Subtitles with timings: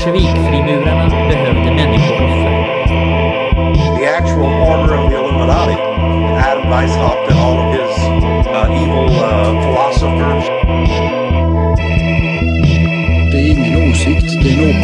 [0.00, 2.50] bolsjevikfrimurarna behövde människooffer.
[3.98, 5.76] the actual order of the Illuminati.
[6.48, 7.98] Adam Weishaupt and all of his
[8.48, 10.44] uh, evil uh, philosophers.
[13.30, 14.79] Det är ingen åsikt, det är en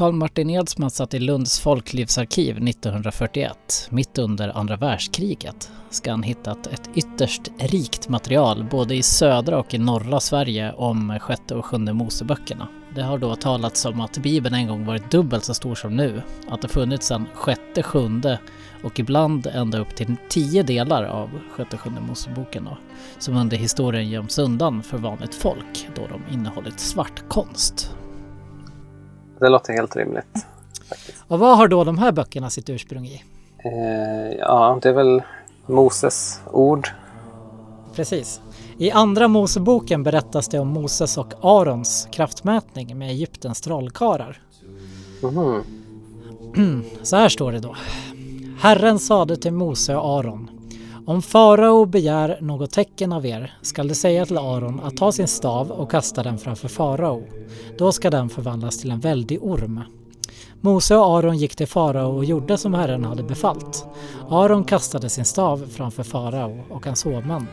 [0.00, 6.66] När Martin Edsman satt i Lunds folklivsarkiv 1941, mitt under andra världskriget, ska han hittat
[6.66, 11.92] ett ytterst rikt material både i södra och i norra Sverige om sjätte och sjunde
[11.92, 12.68] Moseböckerna.
[12.94, 16.22] Det har då talats om att Bibeln en gång varit dubbelt så stor som nu,
[16.48, 18.38] att det funnits en sjätte, sjunde
[18.82, 22.78] och ibland ända upp till tio delar av sjätte och sjunde Moseboken då,
[23.18, 27.94] som under historien göms undan för vanligt folk då de innehållit svartkonst.
[29.44, 30.46] Det låter helt rimligt.
[31.28, 33.22] Och vad har då de här böckerna sitt ursprung i?
[33.58, 35.22] Eh, ja, det är väl
[35.66, 36.88] Moses ord.
[37.94, 38.40] Precis.
[38.78, 44.40] I Andra Moseboken berättas det om Moses och Arons kraftmätning med Egyptens trollkarlar.
[45.22, 45.64] Mhm.
[47.02, 47.76] Så här står det då.
[48.60, 50.50] Herren sade till Mose och Aron.
[51.06, 55.28] Om farao begär något tecken av er skall du säga till Aron att ta sin
[55.28, 57.22] stav och kasta den framför farao.
[57.78, 59.80] Då ska den förvandlas till en väldig orm.
[60.60, 63.86] Mose och Aron gick till farao och gjorde som Herren hade befallt.
[64.28, 67.46] Aron kastade sin stav framför farao och hans hovman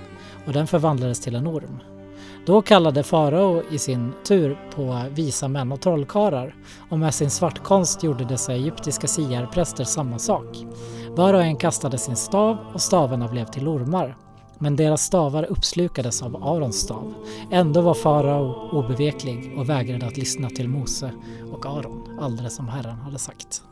[0.46, 1.80] och den förvandlades till en orm.
[2.46, 6.56] Då kallade farao i sin tur på visa män och trollkarlar
[6.90, 10.58] och med sin svartkonst gjorde dessa egyptiska siarpräster samma sak.
[11.16, 14.18] Var och en kastade sin stav och stavarna blev till ormar.
[14.60, 17.14] Men deras stavar uppslukades av Arons stav.
[17.52, 21.12] Ändå var farao obeveklig och vägrade att lyssna till Mose
[21.52, 23.64] och Aron, alldeles som Herren hade sagt.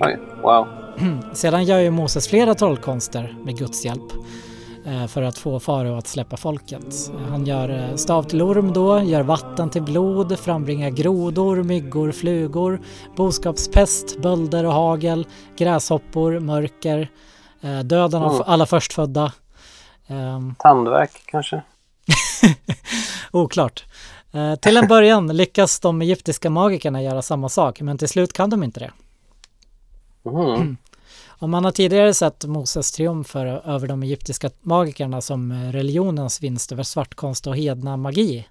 [0.00, 0.66] Oj, wow.
[1.32, 4.12] Sedan gör ju Moses flera trollkonster med Guds hjälp
[5.08, 7.10] för att få farao att släppa folket.
[7.30, 12.80] Han gör eh, stav till orm då, gör vatten till blod, frambringar grodor, myggor, flugor,
[13.16, 17.08] boskapspest, bölder och hagel, gräshoppor, mörker,
[17.60, 18.42] eh, döden av Mm.
[18.46, 19.32] alla förstfödda.
[20.06, 21.62] Ehm, Tandvärk kanske?
[23.30, 23.84] Oklart.
[24.32, 28.50] Eh, till en början lyckas de egyptiska magikerna göra samma sak, men till slut kan
[28.50, 28.90] de inte det.
[30.30, 30.76] Mhm.
[31.44, 36.72] Och man har tidigare sett Moses triumfer över de egyptiska magikerna som eh, religionens vinst
[36.72, 38.48] över svartkonst och hedna magi.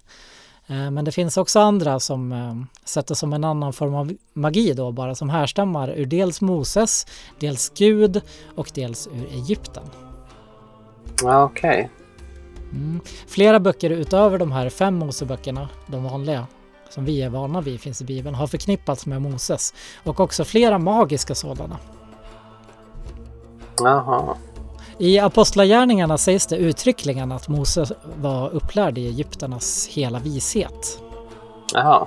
[0.66, 4.72] Eh, Men det finns också andra som eh, sätter som en annan form av magi
[4.72, 7.06] då bara som härstammar ur dels Moses,
[7.40, 8.20] dels Gud
[8.54, 9.84] och dels ur Egypten.
[11.22, 11.90] Okej.
[12.72, 13.00] Mm.
[13.26, 16.46] Flera böcker utöver de här fem Moseböckerna, de vanliga,
[16.90, 19.74] som vi är vana vid finns i Bibeln, har förknippats med Moses
[20.04, 21.78] och också flera magiska sådana.
[23.78, 24.36] Jaha.
[24.98, 27.86] I Apostlagärningarna sägs det uttryckligen att Mose
[28.20, 31.02] var upplärd i Egypternas hela vishet.
[31.72, 32.06] Jaha.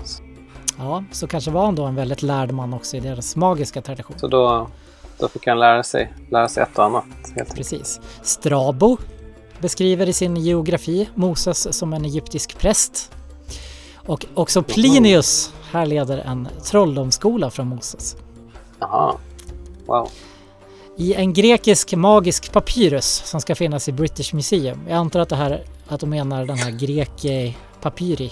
[0.78, 4.20] Ja, så kanske var han då en väldigt lärd man också i deras magiska tradition.
[4.20, 4.68] Så då,
[5.18, 7.06] då fick han lära sig, lära sig ett och annat.
[7.36, 7.56] Helt.
[7.56, 8.02] Precis.
[8.22, 8.98] Strabo
[9.60, 13.12] beskriver i sin geografi Moses som en egyptisk präst.
[13.96, 18.16] Och också Plinius härleder en trolldomsskola från Moses.
[18.80, 19.14] Jaha.
[19.86, 20.10] Wow.
[21.00, 24.80] I en grekisk magisk papyrus som ska finnas i British Museum.
[24.88, 28.32] Jag antar att det här att de menar den här greke papyri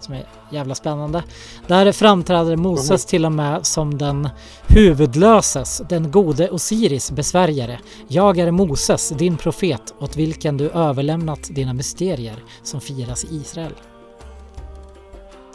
[0.00, 1.24] som är jävla spännande.
[1.66, 4.28] Där framträder Moses till och med som den
[4.66, 7.78] huvudlöses, den gode Osiris besvärjare.
[8.08, 13.72] Jag är Moses, din profet, åt vilken du överlämnat dina mysterier som firas i Israel.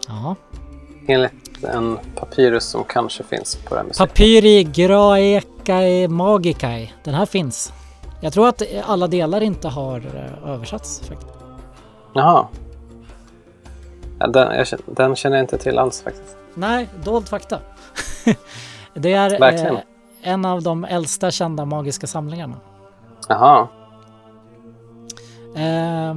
[0.07, 0.35] Ja,
[1.07, 4.09] Enligt en papyrus som kanske finns på det här museet.
[4.09, 6.91] Papyri Graecae Magicae.
[7.03, 7.73] Den här finns.
[8.21, 10.99] Jag tror att alla delar inte har eh, översatts.
[10.99, 11.31] faktiskt.
[12.13, 12.47] Jaha.
[14.19, 16.37] Ja, den, jag, den känner jag inte till alls faktiskt.
[16.53, 17.59] Nej, dold fakta.
[18.93, 19.79] det är eh,
[20.21, 22.55] en av de äldsta kända magiska samlingarna.
[23.27, 23.67] Jaha.
[25.55, 26.15] Eh,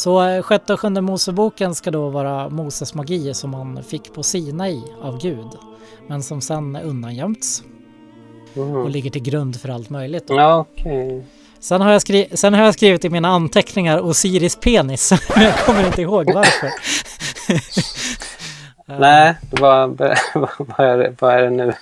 [0.00, 4.22] så eh, sjätte och sjunde Moseboken ska då vara Moses magi som han fick på
[4.22, 5.48] Sinai av Gud.
[6.08, 7.62] Men som sen undangömts
[8.54, 8.88] och Mhm.
[8.88, 10.24] ligger till grund för allt möjligt.
[10.28, 11.24] Ja, okej.
[11.58, 15.58] Sen har, jag skri- sen har jag skrivit i mina anteckningar Osiris penis, men jag
[15.58, 16.70] kommer inte ihåg varför.
[19.00, 19.98] Nej, vad,
[20.58, 21.72] vad, är det, vad är det nu?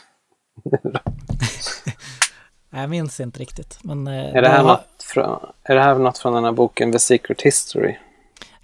[2.71, 3.79] Jag minns inte riktigt.
[3.83, 6.53] Men, eh, Är det, här har- något från, är det här något från den här
[6.53, 7.97] boken The Secret History?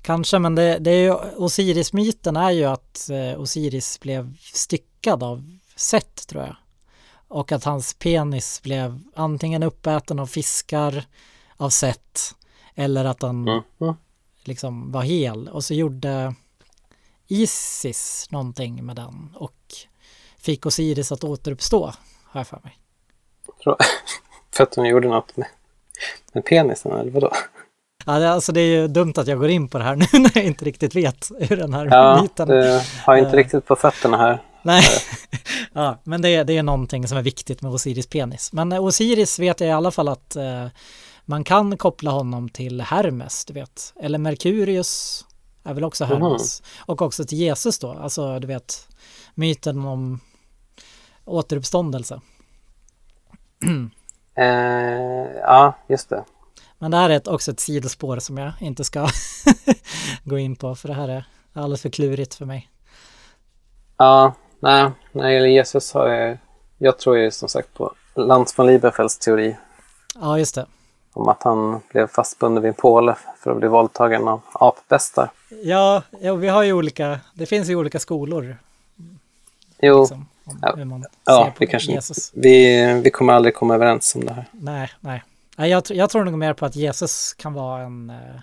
[0.05, 5.59] Kanske, men det, det är ju, Osiris-myten är ju att eh, Osiris blev styckad av
[5.77, 6.56] Set tror jag.
[7.29, 11.05] Och att hans penis blev antingen uppäten av fiskar
[11.56, 12.35] av Set
[12.75, 13.95] eller att han Mm.
[14.45, 15.49] Liksom var hel.
[15.49, 16.35] Och så gjorde
[17.29, 19.75] Isis någonting med den och
[20.39, 21.93] fick Osiris att återuppstå,
[22.25, 22.79] har jag för mig.
[24.50, 25.49] För att hon gjorde något med,
[26.33, 27.33] med penisen, eller vadå?
[28.06, 30.06] Ja, det, alltså det är ju dumt att jag går in på det här nu
[30.19, 32.49] när jag inte riktigt vet hur den här Ja, myten...
[32.49, 33.35] du har inte Eh.
[33.37, 34.43] riktigt på fötterna här.
[34.62, 34.83] Nej,
[35.73, 38.53] ja, men det, är- det är någonting som är viktigt med Osiris penis.
[38.53, 40.67] Men eh, Osiris vet jag i alla fall att eh,
[41.25, 43.93] man kan koppla honom till Hermes, du vet.
[44.01, 45.25] Eller Merkurius
[45.65, 46.62] är väl också Hermes.
[46.79, 48.89] Och också till Jesus då, alltså du vet
[49.35, 50.21] myten om
[51.25, 52.21] återuppståndelse.
[54.37, 54.45] Eh,
[55.43, 56.25] ja, just det.
[56.85, 59.09] Men det här är ett, också ett sidospår som jag inte ska
[60.25, 62.71] gå in på, för det här är alldeles för klurigt för mig.
[63.97, 66.39] Ja, nej, när det gäller Jesus har jag...
[66.79, 69.57] Jag tror ju som sagt på Lantz von Lieberfelds teori
[70.15, 70.67] Ja, just det.
[71.13, 75.31] om att han blev fastbunden vid en påle för att bli våldtagen av apbästar.
[75.63, 78.57] Ja, ja, vi har ju olika, det finns ju olika skolor.
[79.81, 81.09] Jo, Liksom, om Ja.
[81.25, 82.31] ja, vi kanske Jesus.
[82.35, 84.45] vi, vi kommer aldrig komma överens om det här.
[84.53, 85.23] Nej, nej.
[85.56, 88.41] Nej jag, jag tror nog mer på att Jesus kan vara en eh,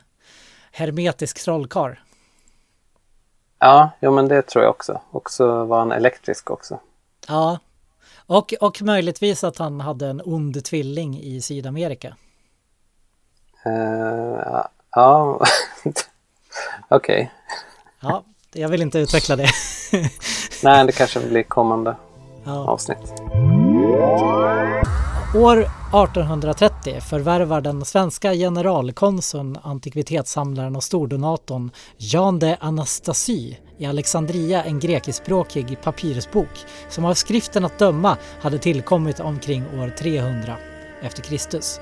[0.71, 1.95] hermetisk trollkarl.
[3.59, 5.01] Ja, jo, men det tror jag också.
[5.11, 6.79] Och så var han elektrisk också.
[7.27, 7.59] Ja,
[8.25, 12.15] och, och möjligtvis att han hade en ond tvilling i Sydamerika.
[13.65, 14.61] Eh,
[14.91, 15.41] ja,
[16.87, 17.31] okej.
[17.99, 18.23] Ja,
[18.53, 19.49] jag vill inte utveckla det.
[20.63, 21.95] Nej, det kanske blir kommande
[22.45, 22.67] Ja.
[22.69, 23.13] avsnitt.
[25.35, 34.79] År 1830 förvärvar den svenska generalkonsuln, antikvitetssamlaren och stordonatorn Jan de Anastasy i Alexandria en
[34.79, 40.55] grekiskspråkig papyrusbok som av skriften att döma hade tillkommit omkring år 300
[41.01, 41.79] efter Kristus.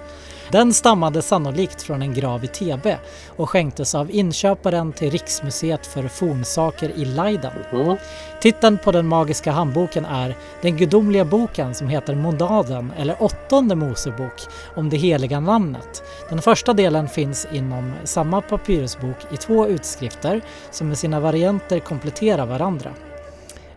[0.51, 2.98] Den stammade sannolikt från en grav i Thebe
[3.28, 7.51] och skänktes av inköparen till Riksmuseet för fornsaker i Leiden.
[7.72, 7.98] Mm.
[8.42, 14.42] Titeln på den magiska handboken är Den gudomliga boken som heter Monaden eller Åttonde Mosebok
[14.75, 16.04] om det heliga namnet.
[16.30, 20.42] Den första delen finns inom samma papyrusbok i två utskrifter
[20.72, 22.92] som med sina varianter kompletterar varandra.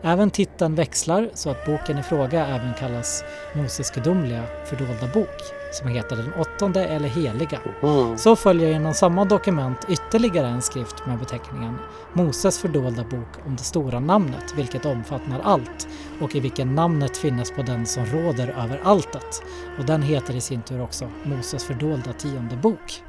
[0.03, 3.25] Även titeln växlar så att boken i fråga även kallas
[3.55, 7.61] Moses gudomliga fördolda bok som heter den åttonde eller heliga.
[7.83, 8.19] Mm.
[8.19, 11.79] Så följer inom samma dokument ytterligare en skrift med beteckningen
[12.13, 15.89] Moses fördolda bok om det stora namnet, vilket omfattar allt
[16.21, 19.43] och i vilken namnet finnes på den som råder över alltet.
[19.79, 23.03] Och den heter i sin tur också Moses fördolda tionde bok.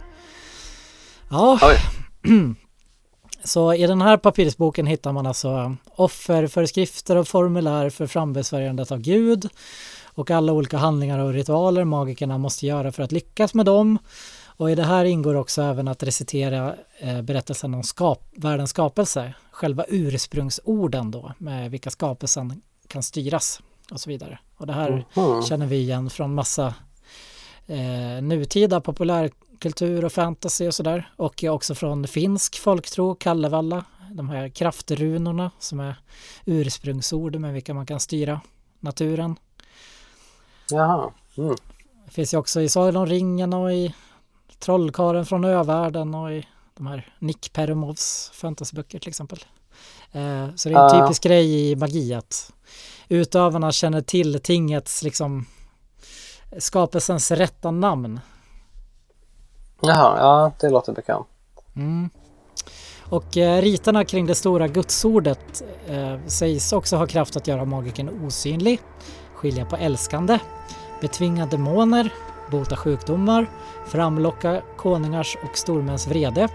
[1.29, 1.59] Ja,
[3.43, 9.49] så i den här papyrusboken hittar man alltså offerföreskrifter och formulär för frambesvärjandet av Gud
[10.15, 13.97] och alla olika handlingar och ritualer magikerna måste göra för att lyckas med dem.
[14.45, 19.33] Och i det här ingår också även att recitera eh, berättelsen om skap världens skapelse,
[19.51, 24.39] själva ursprungsorden då, med vilka skapelsen kan styras och så vidare.
[24.57, 25.43] Och det här Mhm.
[25.43, 26.73] känner vi igen från massa
[27.67, 31.09] eh, nutida populärkultur och fantasy och sådär.
[31.15, 35.95] Och också från finsk folktro, Kalevala, de här kraftrunorna som är
[36.45, 38.41] ursprungsord med vilka man kan styra
[38.79, 39.35] naturen.
[40.69, 41.11] Jaha.
[41.37, 41.55] Mm.
[42.05, 43.95] Det finns ju också i Sagan om ringen och i
[44.59, 49.39] Trollkaren från övärlden och i de här Nick Perumovs fantasyböcker till exempel.
[50.11, 52.51] Eh, så det är en typisk grej i magi att
[53.09, 55.45] utövarna känner till tingets liksom
[56.57, 58.19] skapelsens rätta namn.
[59.81, 61.27] Jaha, ja, det låter bekant.
[61.75, 62.09] Mm.
[63.09, 68.25] Och eh, riterna kring det stora gudsordet eh, sägs också ha kraft att göra magiken
[68.25, 68.79] osynlig,
[69.43, 70.39] skilja på älskande,
[71.01, 72.09] betvinga demoner,
[72.51, 73.47] bota sjukdomar,
[73.87, 76.47] framlocka konungars och stormäns vrede.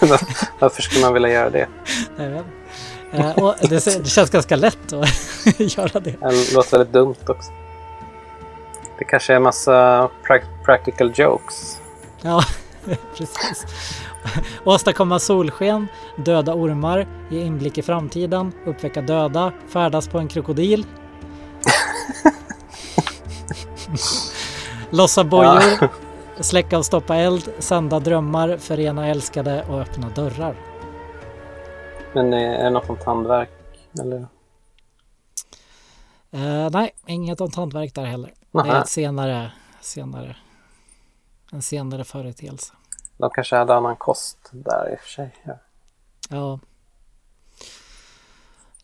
[0.58, 1.66] Varför skulle man vilja göra det?
[3.12, 5.08] Eh, och det, det känns ganska lätt att
[5.76, 6.14] göra det.
[6.20, 7.50] Det låter väldigt dumt också.
[8.98, 11.80] Det kanske är massa prac- practical jokes.
[12.22, 12.42] Ja,
[13.16, 13.66] precis.
[14.64, 20.86] Åstadkomma solsken, döda ormar, ge inblick i framtiden, uppväcka döda, färdas på en krokodil.
[24.90, 25.88] Lossa bojor,
[26.42, 30.56] släcka och stoppa eld, sända drömmar, förena älskade och öppna dörrar.
[32.14, 33.50] Men är det något om tandvärk?
[34.00, 34.26] Eller?
[36.30, 38.34] Eh, nej, inget om hantverk där heller.
[38.52, 40.36] Det är ett senare, senare,
[41.52, 42.74] en senare företeelse.
[43.18, 45.34] de kanske hade annan kost där i och för sig.
[45.44, 45.58] Ja.
[46.30, 46.58] Ja.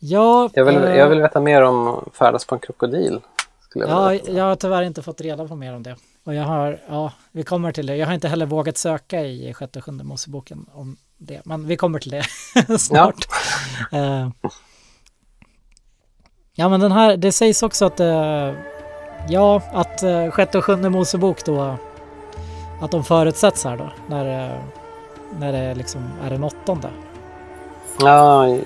[0.06, 3.20] Ja, Jag, vill, eh, jag vill veta mer om färdas på en krokodil.
[3.61, 5.96] Skulle jag Ja, jag har tyvärr inte fått reda på mer om det.
[6.25, 7.96] Och jag har, ja, vi kommer till det.
[7.96, 11.40] Jag har inte heller vågat söka i sjätte och sjunde Moseboken om det.
[11.44, 12.25] Men vi kommer till det
[12.78, 13.16] snart.
[13.92, 14.28] Eh,
[16.54, 18.52] ja, men den här, det sägs också att, eh,
[19.28, 21.76] ja, att eh, sjätte och sjunde Mosebok då,
[22.80, 24.61] att de förutsätts här då, när, eh,
[25.38, 26.88] när det liksom är den åttonde.
[28.00, 28.56] Ja,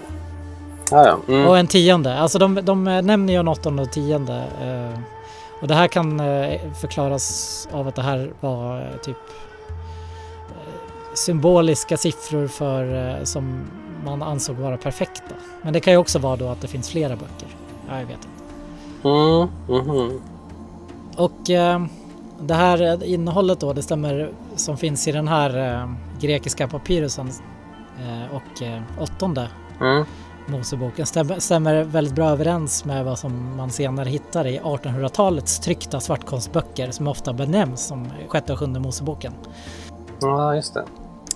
[0.91, 1.19] ja.
[1.29, 1.47] Mm.
[1.47, 2.19] Och en tionde.
[2.19, 4.45] Alltså de, de nämner ju en åttonde och tionde.
[4.63, 5.01] Eh,
[5.61, 9.17] och det här kan eh, förklaras av att det här var eh, typ
[10.49, 13.61] eh, symboliska siffror för, eh, som
[14.05, 15.35] man ansåg vara perfekta.
[15.63, 17.49] Men det kan ju också vara då att det finns flera böcker.
[17.89, 19.09] Ja, jag vet inte.
[19.09, 19.49] Mm.
[19.69, 20.21] mhm.
[21.17, 21.85] Och eh,
[22.41, 25.91] det här eh, innehållet då, det stämmer som finns i den här eh,
[26.21, 27.31] grekiska papyrusen
[27.99, 29.49] eh, och eh, åttonde
[29.81, 30.05] Mm.
[30.49, 36.01] Moseboken stämmer, stämmer väldigt bra överens med vad som man senare hittar i 1800-talets tryckta
[36.01, 39.33] svartkonstböcker som ofta benämns som sjätte och sjunde Moseboken.
[40.21, 40.85] Ja, just det.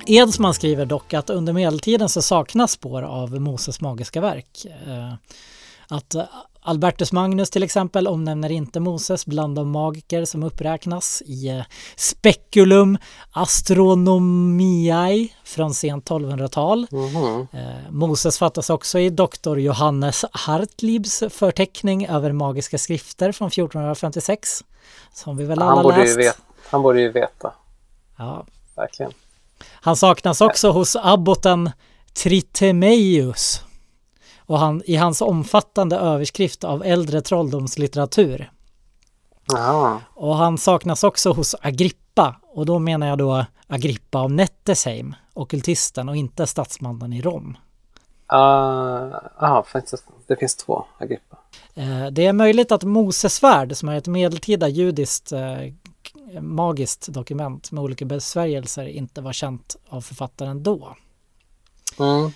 [0.07, 4.67] Edsman skriver dock att under medeltiden så saknas spår av Moses magiska verk.
[4.87, 5.15] Eh,
[5.89, 6.15] Att
[6.65, 11.63] Albertus Magnus till exempel omnämner inte Moses bland de magiker som uppräknas i eh,
[11.97, 12.99] Speculum
[13.33, 16.87] Astronomiae från sent 1200-tal.
[16.91, 17.47] Mhm.
[17.53, 24.65] Eh, Moses fattas också i doktor Johannes Hartlibs förteckning över magiska skrifter från 1456.
[25.13, 26.19] Som vi väl alla Han, borde ju läst.
[26.19, 26.39] veta,
[26.71, 27.53] han borde ju veta,
[28.19, 28.47] Ja.
[28.77, 29.13] verkligen.
[29.71, 31.71] Han saknas också hos abboten
[32.15, 33.63] Tritemeus
[34.53, 38.51] och han, i hans omfattande överskrift av äldre trolldomslitteratur.
[39.53, 40.01] Jaha.
[40.15, 46.09] Och han saknas också hos Agrippa och då menar jag då Agrippa av Nettesheim, ockultisten
[46.09, 47.57] och inte statsmannen i Rom.
[48.33, 48.39] Uh,
[49.39, 51.37] aha, faktiskt, det finns två Agrippa.
[51.75, 57.85] Eh, Det är möjligt att Mosesvärd, som är ett medeltida judiskt eh, magiskt dokument med
[57.85, 60.97] olika besvärjelser, inte var känt av författaren då.
[61.99, 62.31] Mm.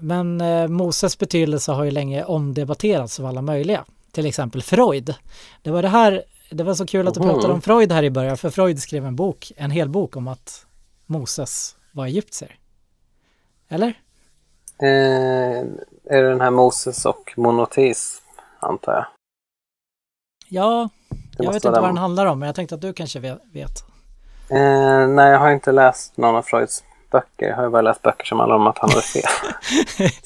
[0.00, 3.84] Men eh, Moses betydelse har ju länge omdebatterats av alla möjliga.
[4.12, 5.14] Till exempel Freud.
[5.62, 8.10] Det var det här, det var så kul att du pratade om Freud här i
[8.10, 10.66] början, för Freud skrev en bok, en hel bok om att
[11.06, 12.58] Moses var egyptier.
[13.68, 13.88] Eller?
[14.82, 15.58] Eh,
[16.04, 18.24] är det den här Moses och monoteism,
[18.60, 19.04] antar jag?
[20.48, 21.96] Ja, Det jag vet inte vad den.
[21.98, 23.84] handlar om, men jag tänkte att du kanske ve- vet.
[24.50, 27.46] Eh, nej, jag har inte läst någon av Freuds böcker.
[27.48, 29.22] Jag har ju bara läst böcker som handlar om att han hade fel.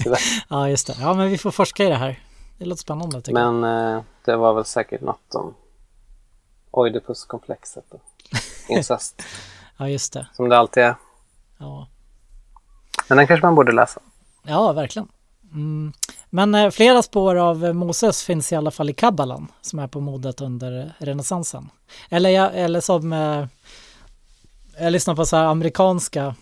[0.48, 0.96] Ja, just det.
[1.00, 2.20] Ja, men vi får forska i det här.
[2.58, 3.54] Det låter spännande tycker jag.
[3.54, 5.54] Men eh, det var väl säkert något om
[6.70, 8.02] Oidipuskomplexet och
[8.68, 9.22] incest,
[9.76, 10.26] Ja, just det.
[10.32, 10.94] som det alltid är.
[11.58, 11.88] Ja,
[13.08, 14.00] Men den kanske man borde läsa.
[14.42, 15.08] ja verkligen.
[15.52, 15.92] Mm.
[16.30, 19.86] Men eh, flera spår av eh, Moses finns i alla fall i Kabbalan som är
[19.88, 21.70] på modet under renässansen.
[22.10, 23.46] Eller, jag, eller som eh,
[24.78, 26.34] jag lyssnar på så här amerikanska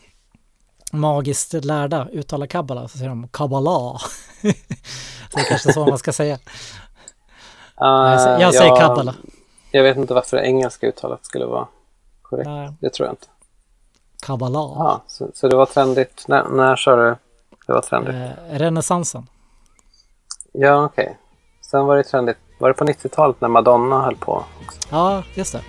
[0.92, 3.98] magiskt lärda uttala kabbala så säger de kabbala.
[4.42, 6.38] det är kanske så man ska säga.
[7.76, 9.14] Jag säger, jag säger kabbala.
[9.70, 11.66] Jag vet inte varför det engelska uttalet skulle vara
[12.22, 12.48] korrekt.
[12.48, 13.26] Nej, Det tror jag inte.
[14.22, 14.58] Kabbala.
[14.58, 16.24] Ja, så, så det var trendigt.
[16.28, 17.16] När, när sa du
[17.66, 18.14] det var trendigt?
[18.14, 19.26] Eh, renässansen.
[20.52, 21.18] Ja, okej.
[21.70, 22.38] Sen var det trendigt.
[22.58, 24.44] Var det på 90-talet när Madonna höll på?
[24.66, 24.80] Också?
[24.90, 25.62] Ja, just det.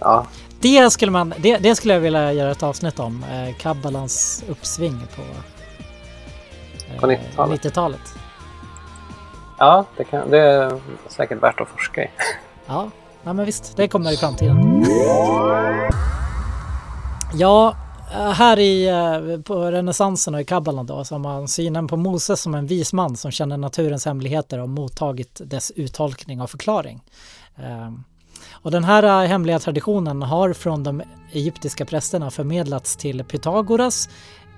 [0.00, 0.26] Ja,
[0.60, 3.24] Det skulle, man, det, det skulle jag vilja göra ett avsnitt om.
[3.32, 7.64] Eh, Kabbalans uppsving på, eh, På 90-talet.
[7.64, 8.14] 90-talet.
[9.58, 12.10] ja det, kan, det är säkert värt att forska i.
[12.66, 12.90] Ja,
[13.22, 13.76] ja, men visst.
[13.76, 14.84] Det kommer i framtiden.
[17.34, 17.76] Ja,
[18.12, 21.96] eh, här i, eh, på renässansen och i kabbalan då så har man synen på
[21.96, 27.02] Moses som en vis man som känner naturens hemligheter och mottagit dess uttolkning och förklaring.
[27.56, 28.04] Ehm,
[28.62, 34.08] Och den här eh, hemliga traditionen har från de egyptiska prästerna förmedlats till Pythagoras,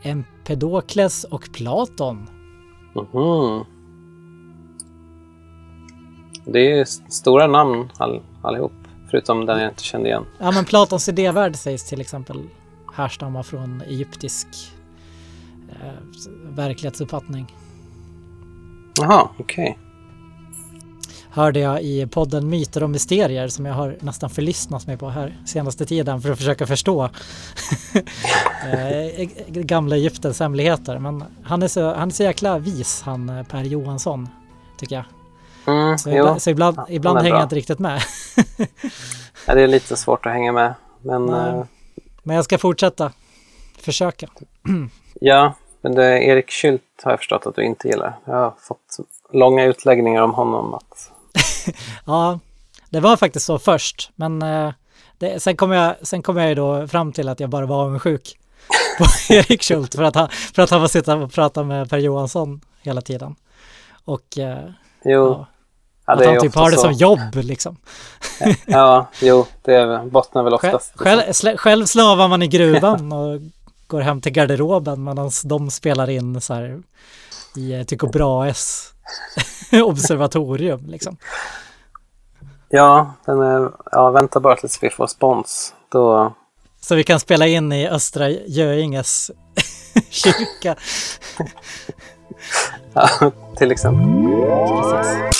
[0.02, 2.28] Empedokles och Platon.
[2.94, 3.64] Mhm.
[6.44, 8.72] Det är stora namn all, allihop.
[9.10, 10.24] Förutom den jag inte kände igen.
[10.38, 12.42] Ja men Platons idévärld sägs till exempel
[12.94, 14.46] härstamma från egyptisk
[15.68, 15.92] eh,
[16.44, 17.54] verklighetsuppfattning.
[19.00, 19.78] Jaha, okej.
[21.32, 25.36] Hörde jag i podden Myter och Mysterier som jag har nästan förlyssnat mig på här
[25.46, 27.04] senaste tiden för att försöka förstå
[28.72, 30.98] eh, gamla Egyptens hemligheter.
[30.98, 34.28] Men han är så, han är så jäkla vis han eh, Per Johansson
[34.78, 35.04] tycker jag.
[35.74, 37.38] Mm, Så ibland, så ibland, ibland hänger bra.
[37.38, 38.00] jag inte riktigt med.
[39.46, 40.74] Ja, det är lite svårt att hänga med.
[41.02, 41.50] Men Nej.
[41.50, 41.64] eh,
[42.22, 43.12] Men jag ska fortsätta
[43.78, 44.26] försöka.
[45.20, 48.18] Ja, men det Erik Kylt har jag förstått att du inte gillar.
[48.24, 48.96] Jag har fått
[49.32, 50.74] långa utläggningar om honom.
[50.74, 51.12] Att...
[52.06, 52.38] Ja,
[52.90, 54.72] det var faktiskt så först, men eh,
[55.18, 57.82] det, sen kom jag, sen kom jag ju då fram till att jag bara var
[57.84, 58.38] avundsjuk
[58.98, 61.98] på Erik Schult för att han, för att han var sitta och prata med Per
[61.98, 63.36] Johansson hela tiden.
[64.04, 64.58] Och eh,
[65.04, 65.46] Jo,
[66.06, 66.82] ja, att han typ har det så.
[66.82, 67.76] som jobb liksom.
[68.66, 70.92] Ja, jo, det bottnar väl oftast.
[70.96, 73.40] själv, själv slavar man i gruvan och
[73.86, 76.82] går hem till garderoben medan de spelar in så här
[77.56, 78.92] i eh, Tycho Brahes
[79.82, 81.16] observatorium liksom.
[82.68, 85.74] Ja, den är, ja, vänta bara tills vi får spons.
[85.88, 86.32] Då,
[86.80, 89.30] Så vi kan spela in i Östra Göinges
[90.10, 90.76] kyrka.
[92.92, 94.06] ja, till exempel.
[94.82, 95.30] Precis.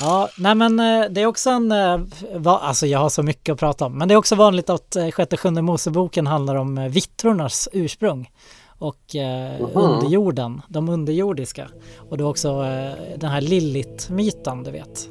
[0.00, 2.00] Ja, nej men eh, det är också en, eh,
[2.34, 4.96] va, alltså jag har så mycket att prata om, men det är också vanligt att
[4.96, 8.30] eh, sjätte sjunde Moseboken handlar om vittrornas ursprung
[8.78, 11.68] och eh, underjorden, de underjordiska.
[12.10, 15.08] Och är också eh, den här Lilith-myten, du vet.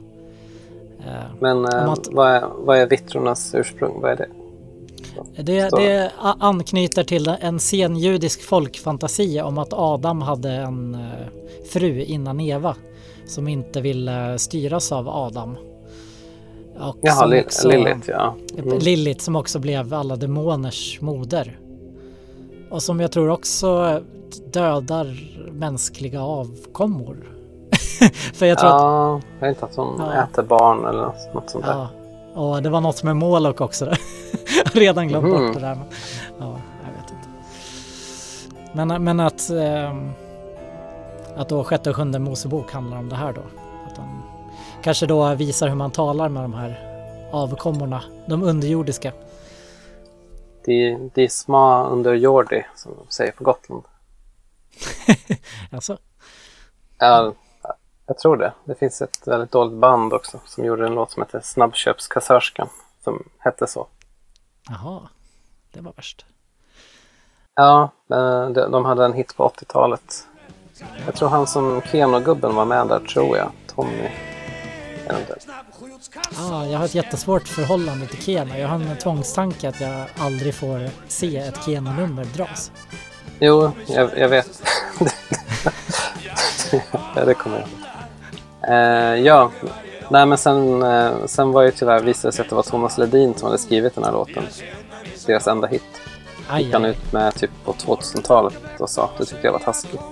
[0.99, 4.01] Eh, Men eh, att- vad, är, vad är vittrornas ursprung?
[4.01, 4.27] Vad är det?
[5.43, 11.27] Det, det anknyter till en senjudisk folkfantasi om att Adam hade en eh,
[11.71, 12.75] fru innan Eva
[13.27, 15.57] som inte ville styras av Adam.
[16.79, 18.35] Och Jaha, som Li- också- Lilith, ja.
[18.57, 18.79] Mm.
[18.79, 21.59] Lilith som också blev alla demoners moder.
[22.69, 23.99] Och som jag tror också
[24.51, 25.17] dödar
[25.51, 27.17] mänskliga avkommor.
[28.33, 30.23] För jag tror att Ja, jag vet inte att hon Ja.
[30.23, 31.01] äter barn eller
[31.33, 31.87] något, sånt där.
[32.35, 33.85] Ja, och det var något med Moloch också.
[34.65, 35.31] Jag har redan glömt Mhm.
[35.47, 35.75] bort det där.
[35.75, 35.85] Men,
[36.39, 37.29] ja, jag vet inte.
[38.73, 40.11] Men, men att, ehm,
[41.35, 43.41] att då sjätte och sjunde Mosebok handlar om det här då.
[43.87, 44.23] Att de
[44.83, 46.79] kanske då visar hur man talar med de här
[47.31, 49.11] avkommorna, de underjordiska.
[50.65, 53.83] De, de små under jordi, som de säger på Gotland.
[55.71, 55.97] Alltså,
[56.97, 57.33] Ja,
[58.05, 58.53] jag tror det.
[58.65, 62.69] Det finns ett väldigt dåligt band också som gjorde en låt som heter Snabbköpskassörskan.
[63.03, 63.87] Som hette så.
[64.69, 65.01] jaha,
[65.73, 66.25] det var värst.
[67.55, 70.27] Ja, eh, de de hade en hit på 80-talet.
[71.05, 73.51] Jag tror han som Keno-gubben var med där, tror jag.
[73.67, 74.09] Tommy.
[75.07, 75.47] Eventuellt.
[76.37, 78.57] Ah, jag har ett jättesvårt förhållande till Keno.
[78.57, 82.71] Jag har en tvångstanke att jag aldrig får se ett Keno-nummer dras.
[83.39, 84.63] Jo, jag, jag vet.
[87.15, 87.67] ja, det kommer jag
[88.69, 89.51] eh, Ja,
[90.09, 93.33] nej men sen, eh, sen var ju tyvärr visade sig att det var Thomas Ledin
[93.33, 94.43] som hade skrivit den här låten.
[95.25, 95.83] Deras enda hit.
[96.47, 99.09] Aj, gick han ut med typ på 2000-talet och sa.
[99.17, 100.03] Det tyckte jag var taskigt.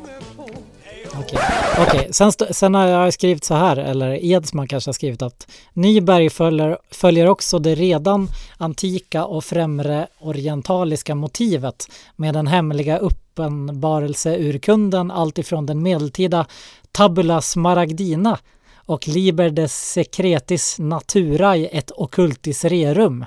[1.19, 1.39] Okej,
[1.79, 2.07] Okej.
[2.11, 6.77] sen, sen har jag skrivit så här, eller Edsman kanske har skrivit att Nyberg följer,
[6.91, 15.83] följer också det redan antika och främre orientaliska motivet med den hemliga uppenbarelseurkunden alltifrån den
[15.83, 16.45] medeltida
[16.91, 18.39] Tabula Smaragdina
[18.85, 23.25] och Liber de Secretis Naturae et Occultis Rerum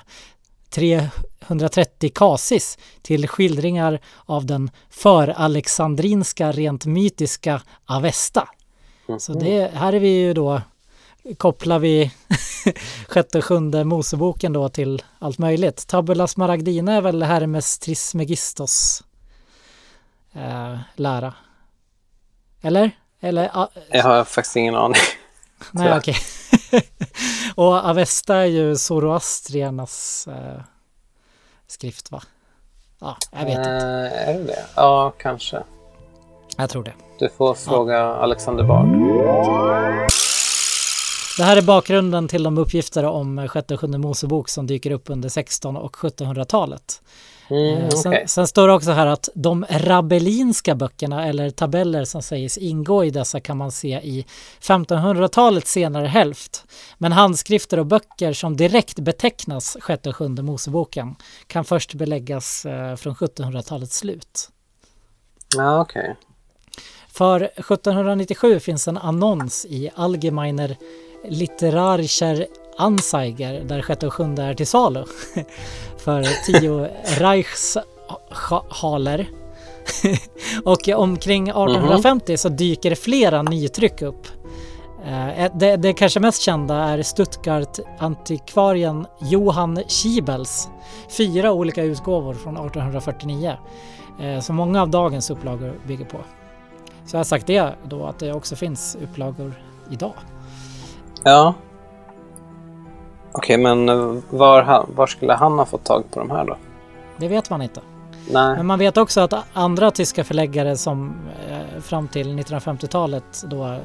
[0.69, 8.47] 330 kasis till skildringar av den föralexandrinska rent mytiska Avesta.
[9.19, 10.61] Så det, här är vi ju då,
[11.37, 12.11] kopplar vi
[13.07, 15.87] sjätte och sjunde Moseboken då till allt möjligt.
[15.87, 19.03] Tabula Smaragdina är väl Hermes Trismegistos
[20.33, 21.33] eh, lära?
[22.61, 22.91] Eller?
[23.19, 23.51] Eller?
[23.89, 25.01] Jag har faktiskt ingen aning.
[25.71, 26.15] Nej, okej.
[27.55, 30.61] och Avesta är ju Zoroastriernas eh,
[31.67, 32.23] skrift va?
[32.99, 33.69] Ja, jag vet inte.
[33.69, 34.65] Eh, är det det?
[34.75, 35.63] Ja, kanske.
[36.57, 36.93] Jag tror det.
[37.19, 38.87] Du får fråga Alexander Bard.
[41.37, 45.09] Det här är bakgrunden till de uppgifter om sjätte och sjunde Mosebok som dyker upp
[45.09, 47.01] under 1600 och 1700-talet.
[47.49, 48.27] Mm, Eh, sen, okej.
[48.27, 53.09] sen står det också här att de rabellinska böckerna eller tabeller som sägs ingå i
[53.09, 54.25] dessa kan man se i
[54.61, 56.65] 1500-talets senare hälft.
[56.97, 61.15] Men handskrifter och böcker som direkt betecknas sjätte och sjunde Moseboken
[61.47, 64.49] kan först beläggas eh, från 1700-talets slut.
[65.57, 66.15] Ja, okej.
[67.07, 70.77] För 1797 finns en annons i Allgemeiner
[71.29, 75.05] Literarischer Anzeiger där sjätte och sjunde är till salu
[75.97, 79.27] för 10 Reichshaler.
[80.65, 84.27] och omkring 1850 så dyker flera nytryck upp.
[85.05, 90.69] Eh, eh, det, det kanske mest kända är Stuttgart-antikvarien Johann Schiebels
[91.09, 93.57] fyra olika utgåvor från 1849
[94.21, 96.17] eh, som många av dagens upplagor bygger på.
[97.05, 99.53] Så jag har sagt det då att det också finns upplagor
[99.91, 100.13] idag.
[101.23, 101.53] Ja.
[103.31, 106.57] Okej, men eh, var, han, var skulle han ha fått tag på de här då?
[107.17, 107.81] Det vet man inte.
[108.31, 108.55] Nej.
[108.57, 111.15] Men man vet också att andra tyska förläggare som
[111.49, 113.79] eh, fram till 1950-talet då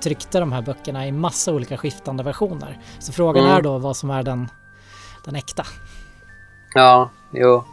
[0.00, 2.78] tryckte de här böckerna i massa olika skiftande versioner.
[2.98, 3.56] Så frågan Mm.
[3.56, 4.48] är då vad som är den,
[5.24, 5.64] den äkta.
[6.74, 7.64] Ja, jo.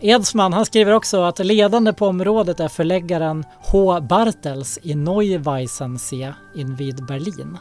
[0.00, 4.00] Edsman han skriver också att ledande på området är förläggaren H.
[4.00, 7.58] Bartels i Neuweissensee invid Berlin.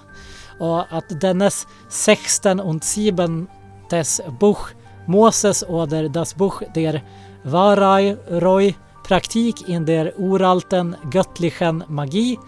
[0.60, 4.70] Och att dennes Sexten und Siebentes Buch
[5.06, 7.02] Moses oder das Buch der
[7.44, 8.76] Wahrheit
[9.08, 12.40] Praktik in der uralten göttlichen Magie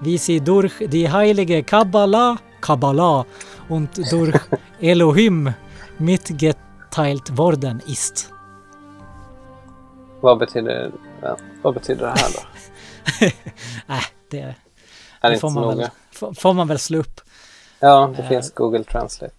[0.00, 3.24] wie sie durch die heilige Kabbala, Kabbala
[3.68, 4.40] und durch
[4.80, 5.52] Elohim
[5.98, 8.30] mitgeteilt worden ist.
[10.20, 12.40] Vad betyder, ja, vad betyder det här då?
[13.94, 14.54] Äh, det,
[15.22, 15.88] det får, man väl,
[16.34, 17.20] får man väl slå upp.
[17.84, 19.34] Ja, det finns Google Translate.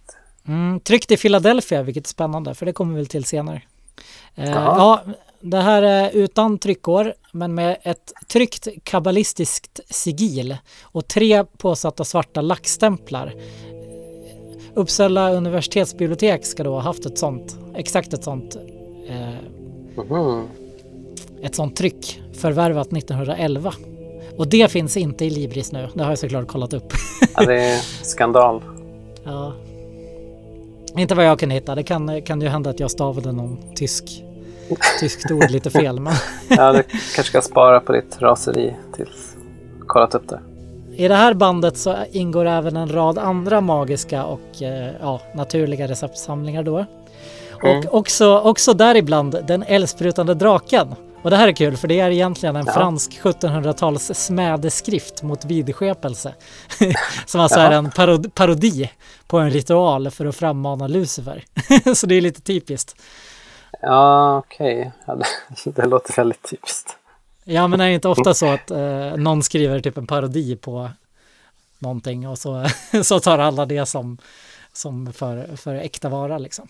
[0.48, 3.62] Mm, tryckt i Philadelphia, vilket är spännande, för det kommer vi till senare.
[4.34, 5.00] Eh, ja,
[5.40, 12.40] det här är utan tryckår, men med ett tryckt kabbalistiskt sigil och tre påsatta svarta
[12.40, 13.34] lackstämplar.
[14.74, 18.56] Uppsala universitetsbibliotek ska då ha haft ett sånt, exakt ett sånt,
[19.08, 19.34] eh,
[20.04, 20.48] Mhm.
[21.42, 23.72] ett sånt tryck förvärvat 1911.
[24.38, 26.92] Och det finns inte i Libris nu, det har jag såklart kollat upp.
[27.34, 28.62] Ja, det är skandal.
[29.28, 29.52] Ja.
[30.96, 31.74] Inte vad jag kan hitta.
[31.74, 34.04] Det kan, kan ju hända att jag stavade någon tysk,
[35.00, 36.00] tyskt ord lite fel.
[36.00, 36.14] Men
[36.48, 39.36] Ja, du kanske ska spara på ditt raseri tills
[39.86, 40.40] kollat upp det.
[40.96, 45.88] i det här bandet så ingår även en rad andra magiska och eh, ja, naturliga
[45.88, 46.84] receptsamlingar då.
[47.62, 47.78] Mm.
[47.78, 50.94] Och också, också däribland den eldsprutande draken.
[51.26, 52.72] Och det här är kul för det är egentligen en Ja.
[52.72, 56.34] fransk 1700-tals smädeskrift mot vidskepelse.
[57.26, 57.68] Som alltså Jaha.
[57.68, 58.90] är en parod- parodi
[59.26, 61.44] på en ritual för att frammana Lucifer.
[61.94, 62.94] så det är lite typiskt.
[63.82, 64.92] Ja, okej.
[65.06, 66.96] Ja, det, det låter väldigt typiskt.
[67.44, 70.90] Ja men är det inte ofta så att eh, någon skriver typ en parodi på
[71.78, 72.66] någonting och så,
[73.02, 74.18] så tar alla det som,
[74.72, 76.68] som för, för äkta vara liksom.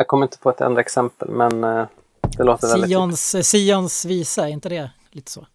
[0.00, 1.86] Jag kommer inte på ett enda exempel, men eh,
[2.20, 3.30] det låter väldigt typiskt.
[3.30, 5.46] Sions, Sions visa, är inte det lite så?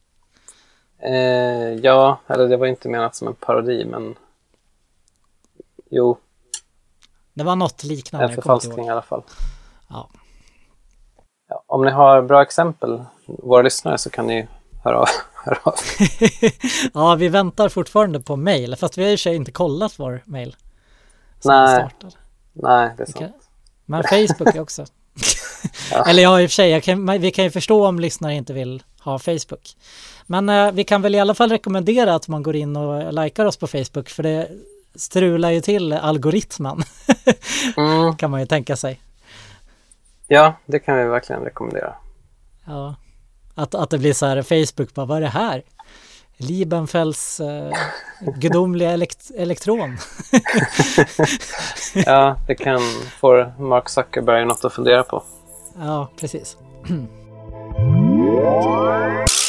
[1.00, 4.16] Eh, ja, eller det var inte menat som en parodi, men
[5.90, 6.18] jo,
[7.34, 8.28] Det var något liknande.
[8.28, 9.24] en förfalskning i alla fall.
[9.90, 10.10] Ja.
[11.50, 14.48] Ja, om ni har bra exempel, våra lyssnare, så kan ni
[14.84, 15.08] höra av,
[15.46, 15.76] höra av.
[16.94, 20.00] ja, vi väntar fortfarande på mail, fast vi har i och för sig inte kollat
[20.00, 20.56] vår vi
[21.46, 21.76] Nej.
[21.76, 22.14] startade.
[22.54, 23.45] Nej, det är sant.
[23.86, 24.86] Men Facebook också.
[25.92, 26.06] Ja.
[26.10, 28.84] Eller ja, i och för sig, kan, vi kan ju förstå om lyssnare inte vill
[29.00, 29.76] ha Facebook.
[30.26, 33.46] Men eh, vi kan väl i alla fall rekommendera att man går in och likar
[33.46, 34.50] oss på Facebook, för det
[34.96, 36.84] strular ju till algoritmen,
[37.78, 39.00] Mm, kan man ju tänka sig.
[40.28, 41.94] ja, det kan vi verkligen rekommendera.
[42.66, 42.96] Ja.
[43.56, 45.64] Att, att det blir så här, Facebook bara, vad är det här?
[46.38, 47.72] Liebenfelds eh,
[48.38, 49.98] gudomliga elekt- elektron.
[52.06, 52.80] Ja, det kan
[53.20, 55.24] få Mark Zuckerberg något att fundera på.
[55.80, 56.58] Ja, precis.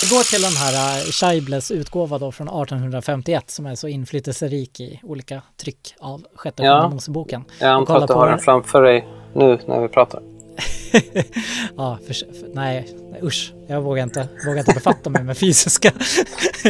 [0.02, 4.80] Vi går till den här uh, Scheibles utgåva då från 1851 som är så inflytelserik
[4.80, 6.88] i olika tryck av sjätte Ja.
[6.88, 7.44] Moseboken.
[7.60, 10.35] Jag antar att du har den framför dig nu när vi pratar.
[11.76, 12.88] ja, för, för, nej,
[13.22, 15.92] usch, jag vågar inte, vågar inte befatta mig med fysiska,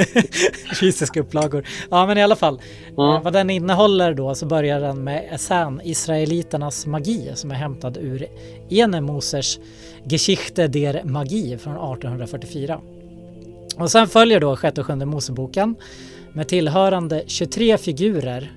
[0.81, 1.66] fysiska upplagor.
[1.90, 2.61] Ja, men i alla fall,
[2.99, 3.22] Mm.
[3.22, 8.27] vad den innehåller då så börjar den med essän Israeliternas magi som är hämtad ur
[8.70, 9.59] Ene Mosers
[10.05, 12.81] Geschichte der Magi från 1844.
[13.77, 15.75] Och sen följer då sjätte och sjunde Moseboken
[16.33, 18.53] med tillhörande 23 figurer.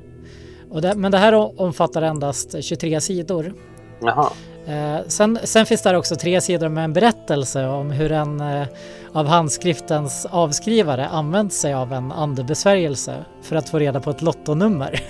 [0.82, 3.54] Det, men det här omfattar endast 23 sidor.
[4.02, 4.30] Jaha.
[4.70, 8.68] Eh, sen, sen finns där också tre sidor med en berättelse om hur en eh,
[9.14, 15.04] av handskriftens avskrivare använt sig av en andebesvärjelse för att få reda på ett lottonummer.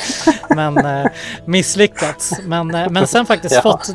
[0.48, 1.06] men eh,
[1.44, 2.32] misslyckats.
[2.44, 3.62] Men, eh, men sen faktiskt Ja.
[3.62, 3.90] fått,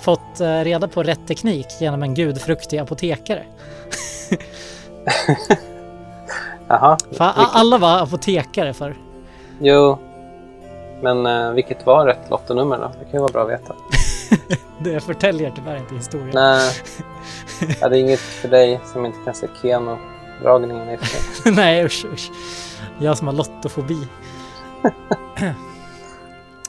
[0.00, 3.42] fått eh, reda på rätt teknik genom en gudfruktig apotekare.
[6.68, 6.96] Jaha.
[7.18, 8.96] A- alla var apotekare för.
[9.60, 9.98] Jo.
[11.02, 12.88] Men eh, vilket var rätt lottonummer då?
[12.98, 13.74] Det kan ju vara bra att veta.
[14.80, 16.30] Det förtäljer tyvärr inte historien.
[16.34, 16.70] Nej.
[17.80, 20.98] Ja, det är inget för dig som inte kan se Keno-dragningen i.
[21.50, 22.30] Nej usch, usch.
[23.00, 23.98] Jag som har lottofobi.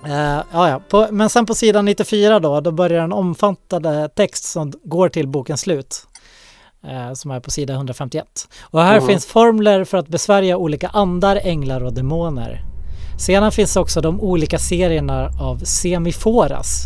[0.05, 0.81] Eh, ja.
[0.89, 5.27] På, men sen på sidan 94 då, då börjar en omfattande text som går till
[5.27, 6.07] bokens slut.
[6.87, 8.25] eh, som är på sida 151.
[8.61, 9.07] Och här Mhm.
[9.07, 12.61] finns formler för att besvärja olika andar, änglar och demoner.
[13.19, 16.85] Sedan finns också de olika serierna av semiforas.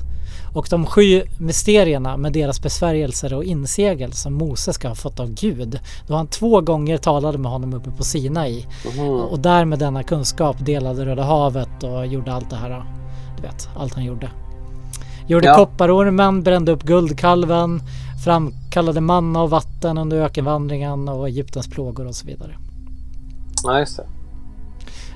[0.53, 5.33] Och de sju mysterierna med deras besvärjelser och insegel som Mose ska ha fått av
[5.33, 5.79] Gud.
[6.07, 8.67] Då han två gånger talade med honom uppe på Sinai.
[8.97, 9.09] Mhm.
[9.09, 12.83] Och där med denna kunskap delade Röda havet och gjorde allt det här.
[13.37, 14.29] Du vet, allt han gjorde.
[15.27, 15.55] Gjorde Ja.
[15.55, 17.81] kopparormen, brände upp guldkalven,
[18.25, 22.57] framkallade manna och vatten under ökenvandringen och Egyptens plågor och så vidare.
[23.63, 24.05] Ja, just det.